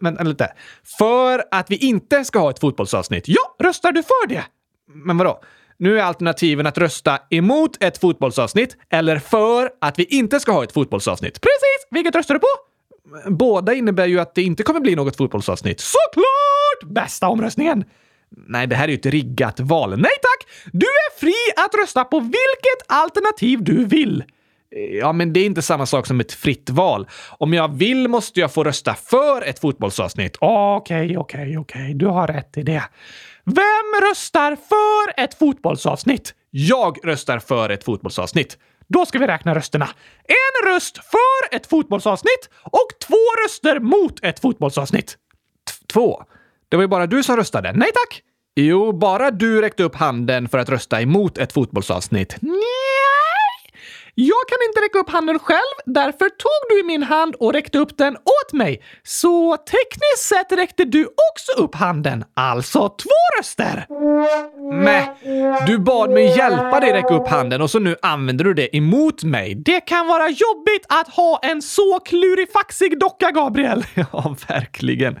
[0.00, 0.52] Vänta lite.
[0.98, 3.24] För att vi inte ska ha ett fotbollsavsnitt.
[3.26, 4.44] Ja, röstar du för det?
[4.94, 5.40] Men vadå?
[5.78, 10.64] Nu är alternativen att rösta emot ett fotbollsavsnitt eller för att vi inte ska ha
[10.64, 11.40] ett fotbollsavsnitt.
[11.40, 11.88] Precis!
[11.90, 12.46] Vilket röstar du på?
[13.30, 15.80] Båda innebär ju att det inte kommer bli något fotbollsavsnitt.
[15.80, 16.94] Såklart!
[16.94, 17.84] Bästa omröstningen!
[18.36, 19.90] Nej, det här är ju ett riggat val.
[19.90, 20.48] Nej tack!
[20.72, 24.24] Du är fri att rösta på vilket alternativ du vill.
[25.00, 27.08] Ja, men det är inte samma sak som ett fritt val.
[27.38, 30.36] Om jag vill måste jag få rösta för ett fotbollsavsnitt.
[30.40, 31.94] Okej, okej, okej.
[31.94, 32.82] Du har rätt i det.
[33.44, 36.34] Vem röstar för ett fotbollsavsnitt?
[36.50, 38.58] Jag röstar för ett fotbollsavsnitt.
[38.88, 39.88] Då ska vi räkna rösterna.
[40.24, 45.08] En röst för ett fotbollsavsnitt och två röster mot ett fotbollsavsnitt.
[45.08, 45.16] T
[45.92, 46.22] två.
[46.70, 47.72] Det var ju bara du som röstade.
[47.72, 48.22] Nej tack!
[48.56, 52.36] Jo, bara du räckte upp handen för att rösta emot ett fotbollsavsnitt.
[52.42, 52.69] Nja.
[54.22, 57.78] Jag kan inte räcka upp handen själv, därför tog du i min hand och räckte
[57.78, 58.82] upp den åt mig.
[59.02, 63.86] Så tekniskt sett räckte du också upp handen, alltså två röster.
[64.72, 65.08] Mäh,
[65.66, 69.24] du bad mig hjälpa dig räcka upp handen och så nu använder du det emot
[69.24, 69.54] mig.
[69.54, 73.84] Det kan vara jobbigt att ha en så klurifaxig docka, Gabriel.
[74.12, 75.20] Ja, verkligen.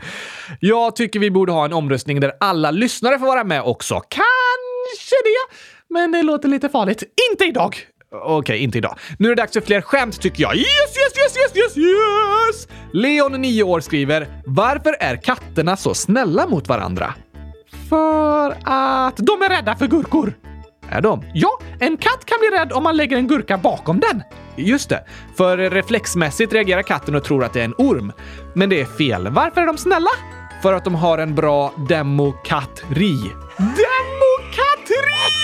[0.60, 3.94] Jag tycker vi borde ha en omröstning där alla lyssnare får vara med också.
[3.94, 5.56] Kanske det,
[5.88, 7.02] men det låter lite farligt.
[7.30, 7.86] Inte idag.
[8.12, 8.98] Okej, okay, inte idag.
[9.18, 10.56] Nu är det dags för fler skämt tycker jag.
[10.56, 12.68] Yes, yes, yes, yes, yes, yes!
[12.92, 17.14] Leon, 9 år, skriver “Varför är katterna så snälla mot varandra?”
[17.88, 20.34] För att de är rädda för gurkor.
[20.88, 21.24] Är de?
[21.34, 24.22] Ja, en katt kan bli rädd om man lägger en gurka bakom den.
[24.56, 25.04] Just det,
[25.36, 28.12] för reflexmässigt reagerar katten och tror att det är en orm.
[28.54, 29.28] Men det är fel.
[29.28, 30.10] Varför är de snälla?
[30.62, 33.16] För att de har en bra demokatri.
[33.58, 35.39] Demokatri!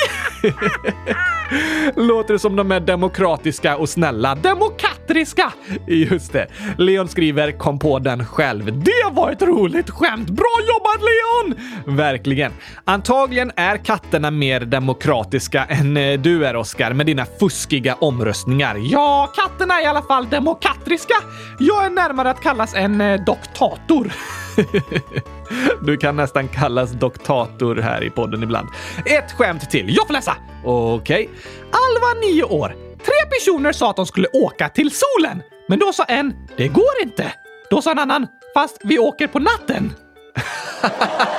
[1.96, 4.34] Låter som de är demokratiska och snälla.
[4.34, 5.52] Demokratriska!
[5.86, 6.46] Just det.
[6.78, 8.64] Leon skriver “Kom på den själv”.
[8.64, 10.30] Det var ett roligt skämt!
[10.30, 11.54] Bra jobbat Leon!
[11.96, 12.52] Verkligen.
[12.84, 18.76] Antagligen är katterna mer demokratiska än eh, du är, Oskar, med dina fuskiga omröstningar.
[18.78, 21.14] Ja, katterna är i alla fall demokratiska.
[21.58, 24.12] Jag är närmare att kallas en eh, doktator.
[25.82, 28.68] Du kan nästan kallas doktator här i podden ibland.
[29.06, 29.96] Ett skämt till.
[29.96, 30.36] Jag får läsa!
[30.64, 31.24] Okej.
[31.24, 31.38] Okay.
[31.64, 32.68] Alva, nio år.
[33.04, 35.42] Tre personer sa att de skulle åka till solen.
[35.68, 37.32] Men då sa en, det går inte.
[37.70, 39.92] Då sa en annan, fast vi åker på natten.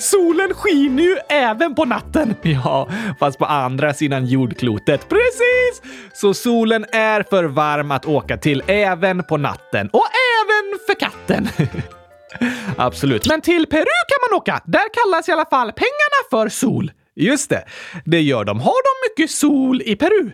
[0.00, 2.34] Solen skiner ju även på natten.
[2.42, 2.88] Ja,
[3.20, 5.08] fast på andra sidan jordklotet.
[5.08, 5.82] Precis!
[6.14, 9.88] Så solen är för varm att åka till även på natten.
[9.92, 10.06] Och
[10.40, 11.48] även för katten.
[12.76, 13.26] Absolut.
[13.28, 14.60] Men till Peru kan man åka.
[14.64, 16.90] Där kallas i alla fall pengarna för sol.
[17.16, 17.64] Just det,
[18.04, 18.60] det gör de.
[18.60, 20.26] Har de mycket sol i Peru?
[20.26, 20.30] Eh,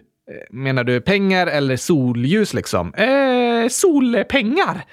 [0.51, 2.95] menar du pengar eller solljus liksom?
[2.95, 4.85] Eh, solpengar.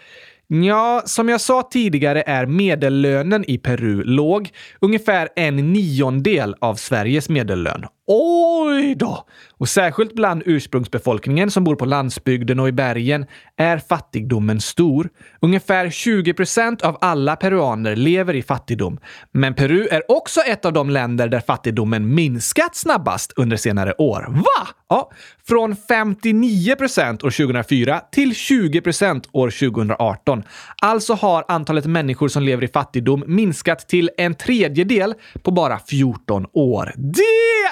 [0.47, 7.29] Ja, som jag sa tidigare är medellönen i Peru låg, ungefär en niondel av Sveriges
[7.29, 7.85] medellön.
[8.07, 9.25] Oj då!
[9.57, 13.25] Och särskilt bland ursprungsbefolkningen som bor på landsbygden och i bergen
[13.57, 15.09] är fattigdomen stor.
[15.41, 18.99] Ungefär 20 procent av alla peruaner lever i fattigdom.
[19.31, 24.25] Men Peru är också ett av de länder där fattigdomen minskat snabbast under senare år.
[24.29, 24.67] Va?
[24.89, 25.11] Ja,
[25.47, 30.43] från 59 procent år 2004 till 20 procent år 2018.
[30.81, 35.13] Alltså har antalet människor som lever i fattigdom minskat till en tredjedel
[35.43, 36.93] på bara 14 år.
[36.95, 37.21] Det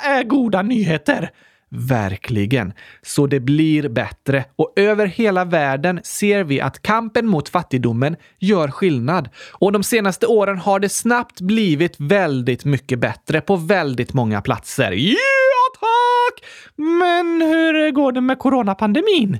[0.06, 1.32] är är goda nyheter!
[1.76, 2.74] Verkligen.
[3.02, 4.46] Så det blir bättre.
[4.56, 9.30] Och över hela världen ser vi att kampen mot fattigdomen gör skillnad.
[9.52, 14.92] Och de senaste åren har det snabbt blivit väldigt mycket bättre på väldigt många platser.
[14.92, 15.16] Ja,
[15.80, 16.50] tack!
[16.76, 19.40] Men hur går det med coronapandemin?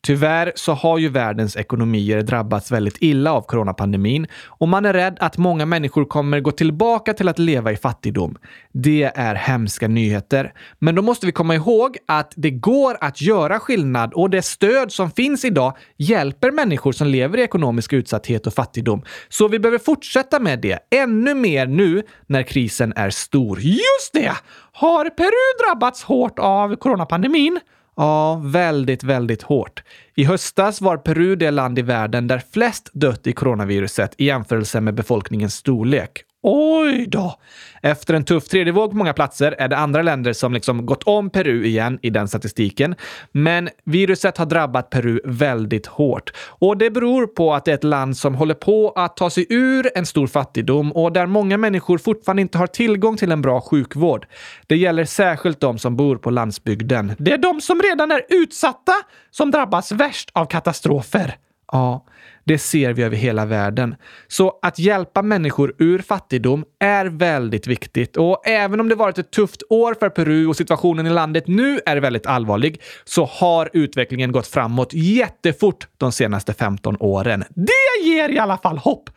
[0.00, 5.16] Tyvärr så har ju världens ekonomier drabbats väldigt illa av coronapandemin och man är rädd
[5.20, 8.36] att många människor kommer gå tillbaka till att leva i fattigdom.
[8.72, 10.52] Det är hemska nyheter.
[10.78, 14.92] Men då måste vi komma ihåg att det går att göra skillnad och det stöd
[14.92, 19.02] som finns idag hjälper människor som lever i ekonomisk utsatthet och fattigdom.
[19.28, 23.60] Så vi behöver fortsätta med det ännu mer nu när krisen är stor.
[23.60, 24.32] Just det!
[24.72, 27.60] Har Peru drabbats hårt av coronapandemin?
[27.98, 29.82] Ja, väldigt, väldigt hårt.
[30.14, 34.80] I höstas var Peru det land i världen där flest dött i coronaviruset i jämförelse
[34.80, 36.24] med befolkningens storlek.
[36.42, 37.34] Oj då!
[37.82, 41.02] Efter en tuff tredje våg på många platser är det andra länder som liksom gått
[41.02, 42.94] om Peru igen i den statistiken.
[43.32, 46.32] Men viruset har drabbat Peru väldigt hårt.
[46.48, 49.46] Och det beror på att det är ett land som håller på att ta sig
[49.48, 53.60] ur en stor fattigdom och där många människor fortfarande inte har tillgång till en bra
[53.60, 54.26] sjukvård.
[54.66, 57.12] Det gäller särskilt de som bor på landsbygden.
[57.18, 58.92] Det är de som redan är utsatta
[59.30, 61.36] som drabbas värst av katastrofer.
[61.72, 62.04] Ja,
[62.44, 63.94] det ser vi över hela världen.
[64.28, 68.16] Så att hjälpa människor ur fattigdom är väldigt viktigt.
[68.16, 71.80] Och även om det varit ett tufft år för Peru och situationen i landet nu
[71.86, 77.44] är väldigt allvarlig så har utvecklingen gått framåt jättefort de senaste 15 åren.
[77.54, 79.10] Det ger i alla fall hopp!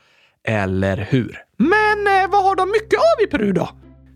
[0.44, 1.38] Eller hur?
[1.58, 3.70] Men eh, vad har de mycket av i Peru då?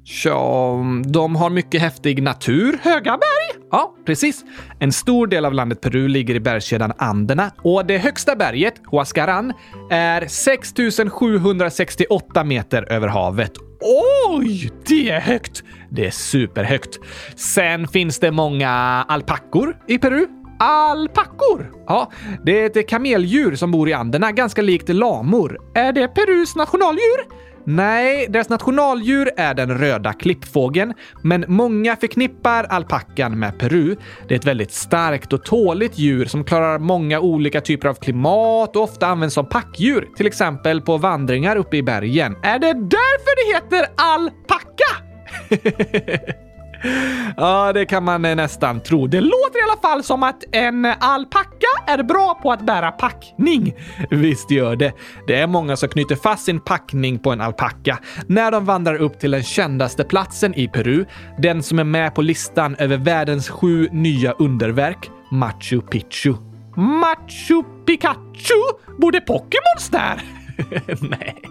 [0.07, 2.79] Tja, mm, de har mycket häftig natur.
[2.81, 3.63] Höga berg?
[3.71, 4.43] Ja, precis.
[4.79, 9.53] En stor del av landet Peru ligger i bergskedjan Anderna och det högsta berget, Huascaran,
[9.91, 13.51] är 6768 meter över havet.
[14.29, 15.63] Oj, det är högt!
[15.89, 16.99] Det är superhögt.
[17.35, 18.71] Sen finns det många
[19.07, 20.27] alpackor i Peru.
[20.59, 21.71] Alpackor?
[21.87, 22.11] Ja,
[22.43, 25.59] det är ett kameldjur som bor i Anderna, ganska likt lamor.
[25.75, 27.44] Är det Perus nationaldjur?
[27.65, 33.95] Nej, deras nationaldjur är den röda klippfågeln, men många förknippar alpackan med Peru.
[34.27, 38.75] Det är ett väldigt starkt och tåligt djur som klarar många olika typer av klimat
[38.75, 42.35] och ofta används som packdjur, till exempel på vandringar uppe i bergen.
[42.43, 44.85] Är det därför det heter alpacka?
[47.37, 49.07] Ja, det kan man eh, nästan tro.
[49.07, 53.73] Det låter i alla fall som att en alpacka är bra på att bära packning.
[54.09, 54.93] Visst gör det.
[55.27, 59.19] Det är många som knyter fast sin packning på en alpacka när de vandrar upp
[59.19, 61.05] till den kändaste platsen i Peru.
[61.37, 66.33] Den som är med på listan över världens sju nya underverk, Machu Picchu.
[66.75, 68.61] Machu Pikachu?
[68.97, 70.21] Borde Pokémons där?
[71.09, 71.41] Nej.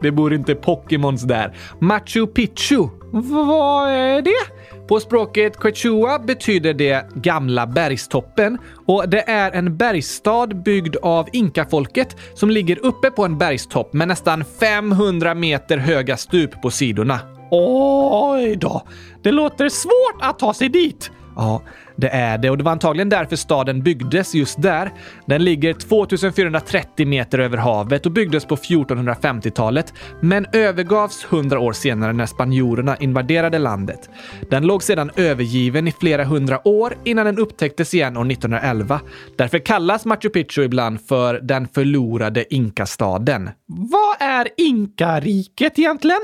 [0.00, 1.56] Det bor inte Pokémons där.
[1.80, 2.88] Machu Picchu.
[3.22, 4.86] Vad är det?
[4.88, 12.16] På språket quechua betyder det gamla bergstoppen och det är en bergsstad byggd av inkafolket
[12.34, 17.18] som ligger uppe på en bergstopp med nästan 500 meter höga stup på sidorna.
[17.50, 18.82] Oj då!
[19.22, 21.10] Det låter svårt att ta sig dit.
[21.36, 21.62] Ja,
[21.96, 24.92] det är det och det var antagligen därför staden byggdes just där.
[25.26, 32.12] Den ligger 2430 meter över havet och byggdes på 1450-talet, men övergavs 100 år senare
[32.12, 34.10] när spanjorerna invaderade landet.
[34.50, 39.00] Den låg sedan övergiven i flera hundra år innan den upptäcktes igen år 1911.
[39.36, 43.50] Därför kallas Machu Picchu ibland för den förlorade inkastaden.
[43.66, 46.20] Vad är inkariket egentligen?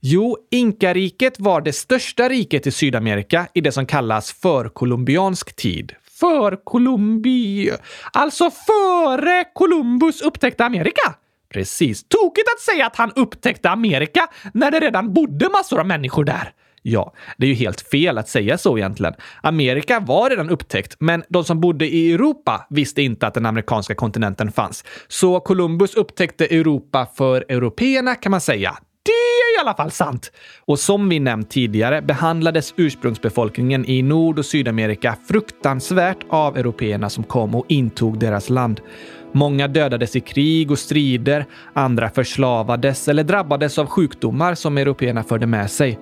[0.00, 5.92] Jo, inkariket var det största riket i Sydamerika i det som kallas förkolumbiansk tid.
[6.20, 7.70] Förkolumbi...
[8.12, 11.14] Alltså före Columbus upptäckte Amerika?
[11.52, 12.04] Precis.
[12.08, 16.52] Tokigt att säga att han upptäckte Amerika när det redan bodde massor av människor där.
[16.82, 19.14] Ja, det är ju helt fel att säga så egentligen.
[19.42, 23.94] Amerika var redan upptäckt, men de som bodde i Europa visste inte att den amerikanska
[23.94, 24.84] kontinenten fanns.
[25.08, 28.78] Så Columbus upptäckte Europa för européerna kan man säga.
[29.58, 30.32] I alla fall sant!
[30.64, 37.24] Och som vi nämnt tidigare behandlades ursprungsbefolkningen i Nord och Sydamerika fruktansvärt av européerna som
[37.24, 38.80] kom och intog deras land.
[39.32, 45.46] Många dödades i krig och strider, andra förslavades eller drabbades av sjukdomar som européerna förde
[45.46, 45.98] med sig.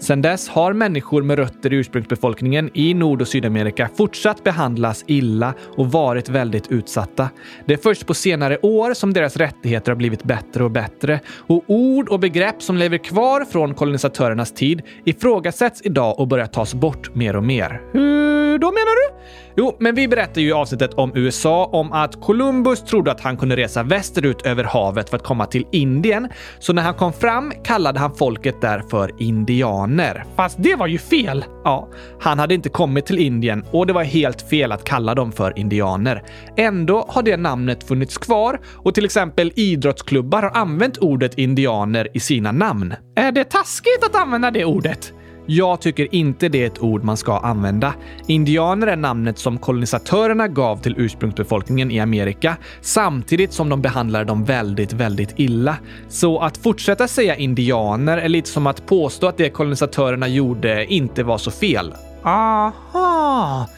[0.00, 5.54] Sedan dess har människor med rötter i ursprungsbefolkningen i Nord och Sydamerika fortsatt behandlas illa
[5.76, 7.28] och varit väldigt utsatta.
[7.66, 11.64] Det är först på senare år som deras rättigheter har blivit bättre och bättre och
[11.66, 17.14] ord och begrepp som lever kvar från kolonisatörernas tid ifrågasätts idag och börjar tas bort
[17.14, 17.80] mer och mer.
[17.92, 19.20] Hur då menar du?
[19.56, 23.36] Jo, men vi berättade ju i avsnittet om USA om att Columbus trodde att han
[23.36, 26.28] kunde resa västerut över havet för att komma till Indien.
[26.58, 30.24] Så när han kom fram kallade han folket där för indianer.
[30.36, 31.44] Fast det var ju fel!
[31.64, 31.88] Ja,
[32.20, 35.58] han hade inte kommit till Indien och det var helt fel att kalla dem för
[35.58, 36.22] indianer.
[36.56, 42.20] Ändå har det namnet funnits kvar och till exempel idrottsklubbar har använt ordet indianer i
[42.20, 42.94] sina namn.
[43.16, 45.12] Är det taskigt att använda det ordet?
[45.52, 47.94] Jag tycker inte det är ett ord man ska använda.
[48.26, 54.44] Indianer är namnet som kolonisatörerna gav till ursprungsbefolkningen i Amerika, samtidigt som de behandlade dem
[54.44, 55.76] väldigt, väldigt illa.
[56.08, 61.22] Så att fortsätta säga indianer är lite som att påstå att det kolonisatörerna gjorde inte
[61.22, 61.94] var så fel.
[62.22, 63.68] Aha!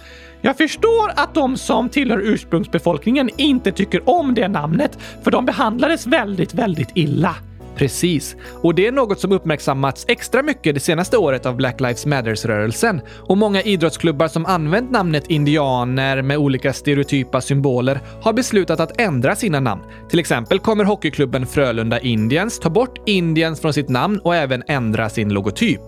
[0.40, 6.06] Jag förstår att de som tillhör ursprungsbefolkningen inte tycker om det namnet, för de behandlades
[6.06, 7.36] väldigt, väldigt illa.
[7.76, 8.36] Precis.
[8.62, 13.00] Och det är något som uppmärksammats extra mycket det senaste året av Black Lives Matters-rörelsen.
[13.28, 19.36] Och många idrottsklubbar som använt namnet indianer med olika stereotypa symboler har beslutat att ändra
[19.36, 19.82] sina namn.
[20.10, 25.08] Till exempel kommer hockeyklubben Frölunda Indians ta bort Indians från sitt namn och även ändra
[25.08, 25.80] sin logotyp.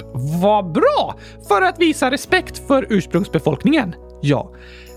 [0.42, 1.14] Vad bra!
[1.48, 3.94] För att visa respekt för ursprungsbefolkningen.
[4.22, 4.50] Ja.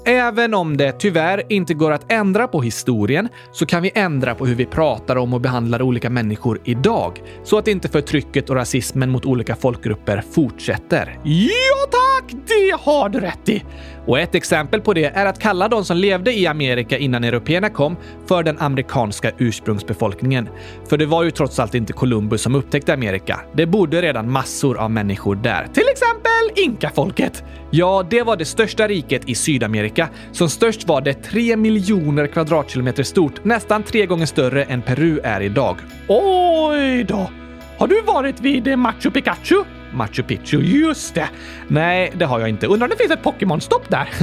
[0.07, 4.45] Även om det tyvärr inte går att ändra på historien så kan vi ändra på
[4.45, 7.21] hur vi pratar om och behandlar olika människor idag.
[7.43, 11.19] Så att inte förtrycket och rasismen mot olika folkgrupper fortsätter.
[11.23, 12.31] Ja tack!
[12.47, 13.63] Det har du rätt i!
[14.07, 17.69] Och ett exempel på det är att kalla de som levde i Amerika innan européerna
[17.69, 17.97] kom
[18.27, 20.49] för den amerikanska ursprungsbefolkningen.
[20.89, 23.39] För det var ju trots allt inte Columbus som upptäckte Amerika.
[23.53, 25.67] Det bodde redan massor av människor där.
[25.73, 27.43] Till exempel inkafolket.
[27.71, 30.09] Ja, det var det största riket i Sydamerika.
[30.31, 35.41] Som störst var det 3 miljoner kvadratkilometer stort, nästan tre gånger större än Peru är
[35.41, 35.77] idag.
[36.07, 37.29] Oj då!
[37.77, 39.63] Har du varit vid Machu Picchu?
[39.97, 41.29] Machu Picchu, just det!
[41.67, 42.67] Nej, det har jag inte.
[42.67, 44.09] Undrar om det finns ett Pokémon-stopp där?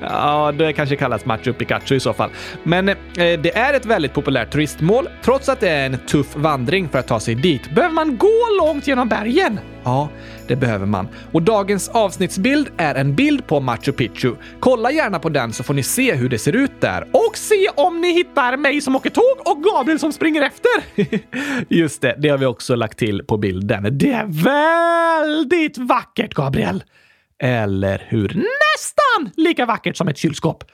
[0.00, 2.30] Ja, det kanske kallas Machu Picchu i så fall.
[2.62, 6.88] Men eh, det är ett väldigt populärt turistmål, trots att det är en tuff vandring
[6.88, 7.70] för att ta sig dit.
[7.70, 9.60] Behöver man gå långt genom bergen?
[9.84, 10.08] Ja,
[10.48, 11.08] det behöver man.
[11.32, 14.34] Och dagens avsnittsbild är en bild på Machu Picchu.
[14.60, 17.08] Kolla gärna på den så får ni se hur det ser ut där.
[17.12, 20.70] Och se om ni hittar mig som åker tåg och Gabriel som springer efter.
[21.74, 23.98] Just det, det har vi också lagt till på bilden.
[23.98, 24.26] Det är
[25.24, 26.84] väldigt vackert, Gabriel.
[27.42, 28.28] Eller hur?
[28.28, 30.64] Nästan lika vackert som ett kylskåp.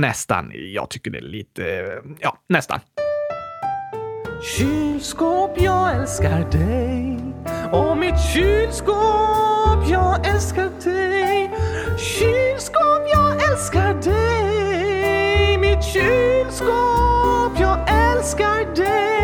[0.00, 0.52] Nästan.
[0.54, 1.62] Jag tycker det är lite...
[2.20, 2.80] Ja, nästan.
[4.56, 7.07] Kylskåp, jag älskar dig.
[7.72, 11.50] Och mitt kylskåp, jag älskar dig.
[11.98, 15.58] Kylskåp, jag älskar dig.
[15.58, 19.17] Mitt kylskåp, jag älskar dig.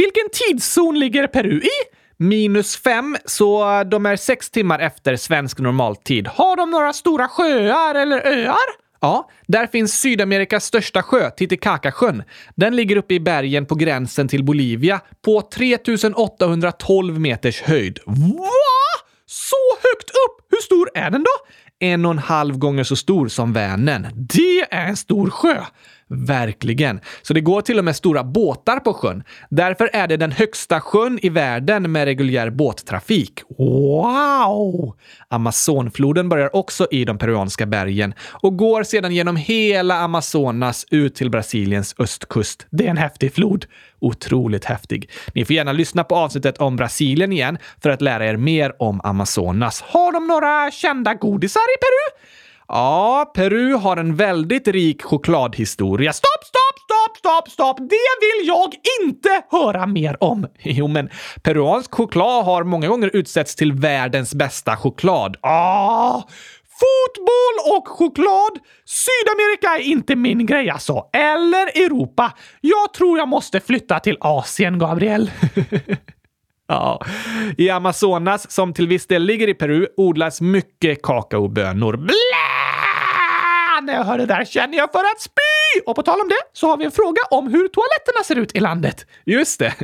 [0.00, 1.68] Vilken tidszon ligger Peru i?
[2.16, 6.28] Minus fem, så de är sex timmar efter svensk normaltid.
[6.28, 8.56] Har de några stora sjöar eller öar?
[9.00, 12.22] Ja, där finns Sydamerikas största sjö, Titicacasjön.
[12.54, 17.98] Den ligger uppe i bergen på gränsen till Bolivia på 3812 meters höjd.
[18.06, 18.50] Va?
[19.26, 20.46] Så högt upp?
[20.50, 21.46] Hur stor är den då?
[21.78, 24.06] En och en halv gånger så stor som Vänern.
[24.14, 25.64] Det är en stor sjö!
[26.12, 27.00] Verkligen.
[27.22, 29.22] Så det går till och med stora båtar på sjön.
[29.50, 33.40] Därför är det den högsta sjön i världen med reguljär båttrafik.
[33.58, 34.96] Wow!
[35.28, 41.30] Amazonfloden börjar också i de peruanska bergen och går sedan genom hela Amazonas ut till
[41.30, 42.66] Brasiliens östkust.
[42.70, 43.66] Det är en häftig flod.
[44.00, 45.10] Otroligt häftig.
[45.34, 49.00] Ni får gärna lyssna på avsnittet om Brasilien igen för att lära er mer om
[49.04, 49.82] Amazonas.
[49.82, 52.24] Har de några kända godisar i Peru?
[52.72, 56.12] Ja, Peru har en väldigt rik chokladhistoria.
[56.12, 57.76] Stopp, stopp, stopp, stopp, stopp!
[57.78, 60.46] Det vill jag inte höra mer om!
[60.62, 61.10] Jo, men
[61.42, 65.36] peruansk choklad har många gånger utsetts till världens bästa choklad.
[65.40, 66.22] Ah!
[66.80, 68.58] Fotboll och choklad!
[68.84, 71.04] Sydamerika är inte min grej alltså.
[71.12, 72.32] Eller Europa.
[72.60, 75.30] Jag tror jag måste flytta till Asien, Gabriel.
[76.70, 77.00] Ja.
[77.58, 81.96] I Amazonas, som till viss del ligger i Peru, odlas mycket kakaobönor.
[81.96, 82.14] Blä!
[83.82, 85.49] När jag hör det där känner jag för att spy!
[85.86, 88.56] Och på tal om det så har vi en fråga om hur toaletterna ser ut
[88.56, 89.06] i landet.
[89.24, 89.74] Just det.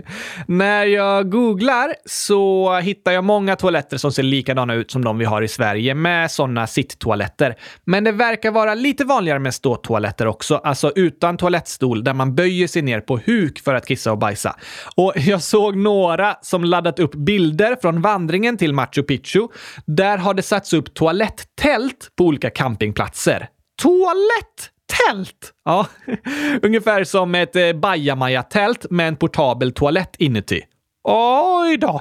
[0.48, 5.24] När jag googlar så hittar jag många toaletter som ser likadana ut som de vi
[5.24, 7.54] har i Sverige med sådana sitttoaletter.
[7.84, 12.66] Men det verkar vara lite vanligare med ståtoaletter också, alltså utan toalettstol där man böjer
[12.66, 14.56] sig ner på huk för att kissa och bajsa.
[14.96, 19.48] Och jag såg några som laddat upp bilder från vandringen till Machu Picchu.
[19.86, 23.48] Där har det satts upp toaletttält på olika campingplatser.
[23.82, 25.52] Toalett tält!
[25.64, 25.86] Ja,
[26.62, 30.62] ungefär som ett eh, bajamaja-tält med en portabel toalett inuti.
[31.04, 32.00] Oj då!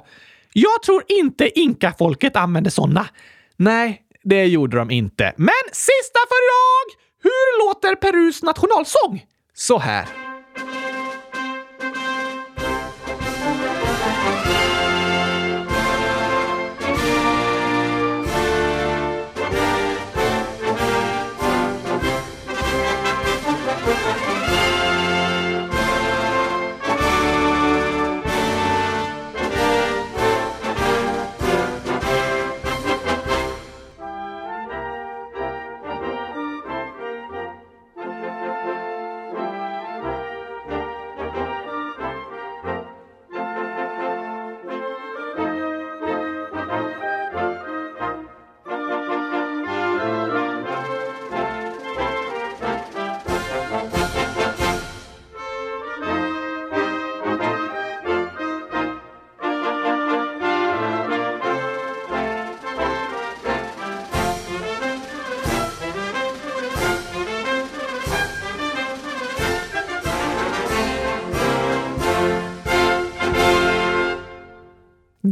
[0.53, 3.07] Jag tror inte inkafolket använde sådana.
[3.57, 5.33] Nej, det gjorde de inte.
[5.38, 7.01] Men sista för idag!
[7.23, 9.25] Hur låter Perus nationalsång?
[9.53, 10.24] Så här.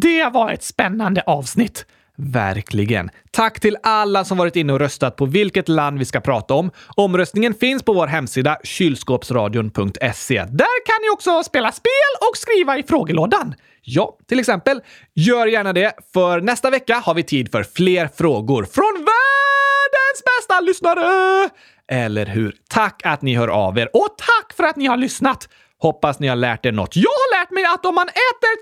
[0.03, 1.85] Det var ett spännande avsnitt.
[2.17, 3.09] Verkligen.
[3.31, 6.71] Tack till alla som varit inne och röstat på vilket land vi ska prata om.
[6.95, 10.37] Omröstningen finns på vår hemsida kylskåpsradion.se.
[10.37, 11.91] Där kan ni också spela spel
[12.31, 13.55] och skriva i frågelådan.
[13.81, 14.81] Ja, till exempel.
[15.13, 20.59] Gör gärna det, för nästa vecka har vi tid för fler frågor från världens bästa
[20.59, 21.49] lyssnare!
[21.91, 22.55] Eller hur?
[22.69, 25.49] Tack att ni hör av er och tack för att ni har lyssnat!
[25.83, 26.95] Hoppas ni har lärt er något.
[26.95, 28.53] Jag har lärt mig att om man äter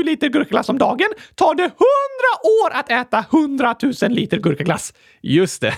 [0.00, 1.74] 2,7 liter gurkaglass om dagen tar det 100
[2.62, 4.94] år att äta 100 000 liter gurkaglass.
[5.22, 5.70] Just det.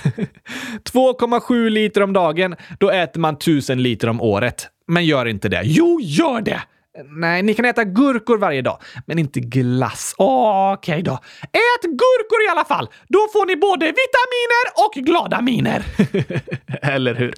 [0.93, 4.69] 2,7 liter om dagen, då äter man 1000 liter om året.
[4.87, 5.63] Men gör inte det.
[5.65, 6.63] Jo, gör det!
[7.05, 10.15] Nej, ni kan äta gurkor varje dag, men inte glass.
[10.19, 11.13] Okej okay då.
[11.43, 12.89] Ät gurkor i alla fall!
[13.09, 15.85] Då får ni både vitaminer och glada miner.
[16.95, 17.35] Eller hur?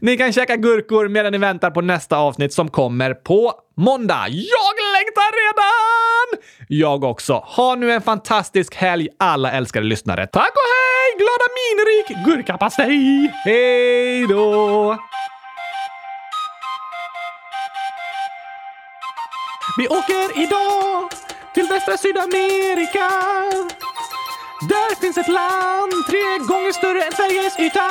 [0.00, 4.28] Ni kan käka gurkor medan ni väntar på nästa avsnitt som kommer på måndag.
[4.28, 6.42] Jag längtar redan!
[6.68, 7.34] Jag också.
[7.34, 10.26] Ha nu en fantastisk helg alla älskade lyssnare.
[10.26, 11.16] Tack och hej!
[11.18, 13.32] Glada minrik gurkapastej!
[13.44, 14.98] Hej då!
[19.76, 21.10] Vi åker idag
[21.54, 23.10] till västra Sydamerika.
[24.68, 27.90] Där finns ett land tre gånger större än Sveriges yta.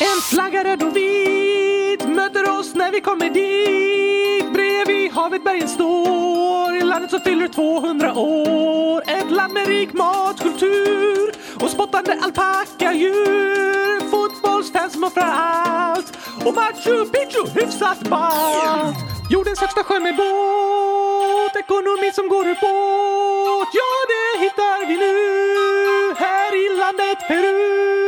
[0.00, 4.52] En flagga röd och vit möter oss när vi kommer dit.
[4.52, 9.02] Bredvid havet bergen står, i landet som fyller 200 år.
[9.06, 14.10] Ett land med rik matkultur och spottande alpackadjur.
[14.10, 19.15] Fotbollsfans som offrar allt och Machu Picchu hyfsat ballt.
[19.28, 23.68] Jordens högsta sjö med båt, ekonomi som går ur båt.
[23.78, 28.05] Ja, det hittar vi nu här i landet Peru.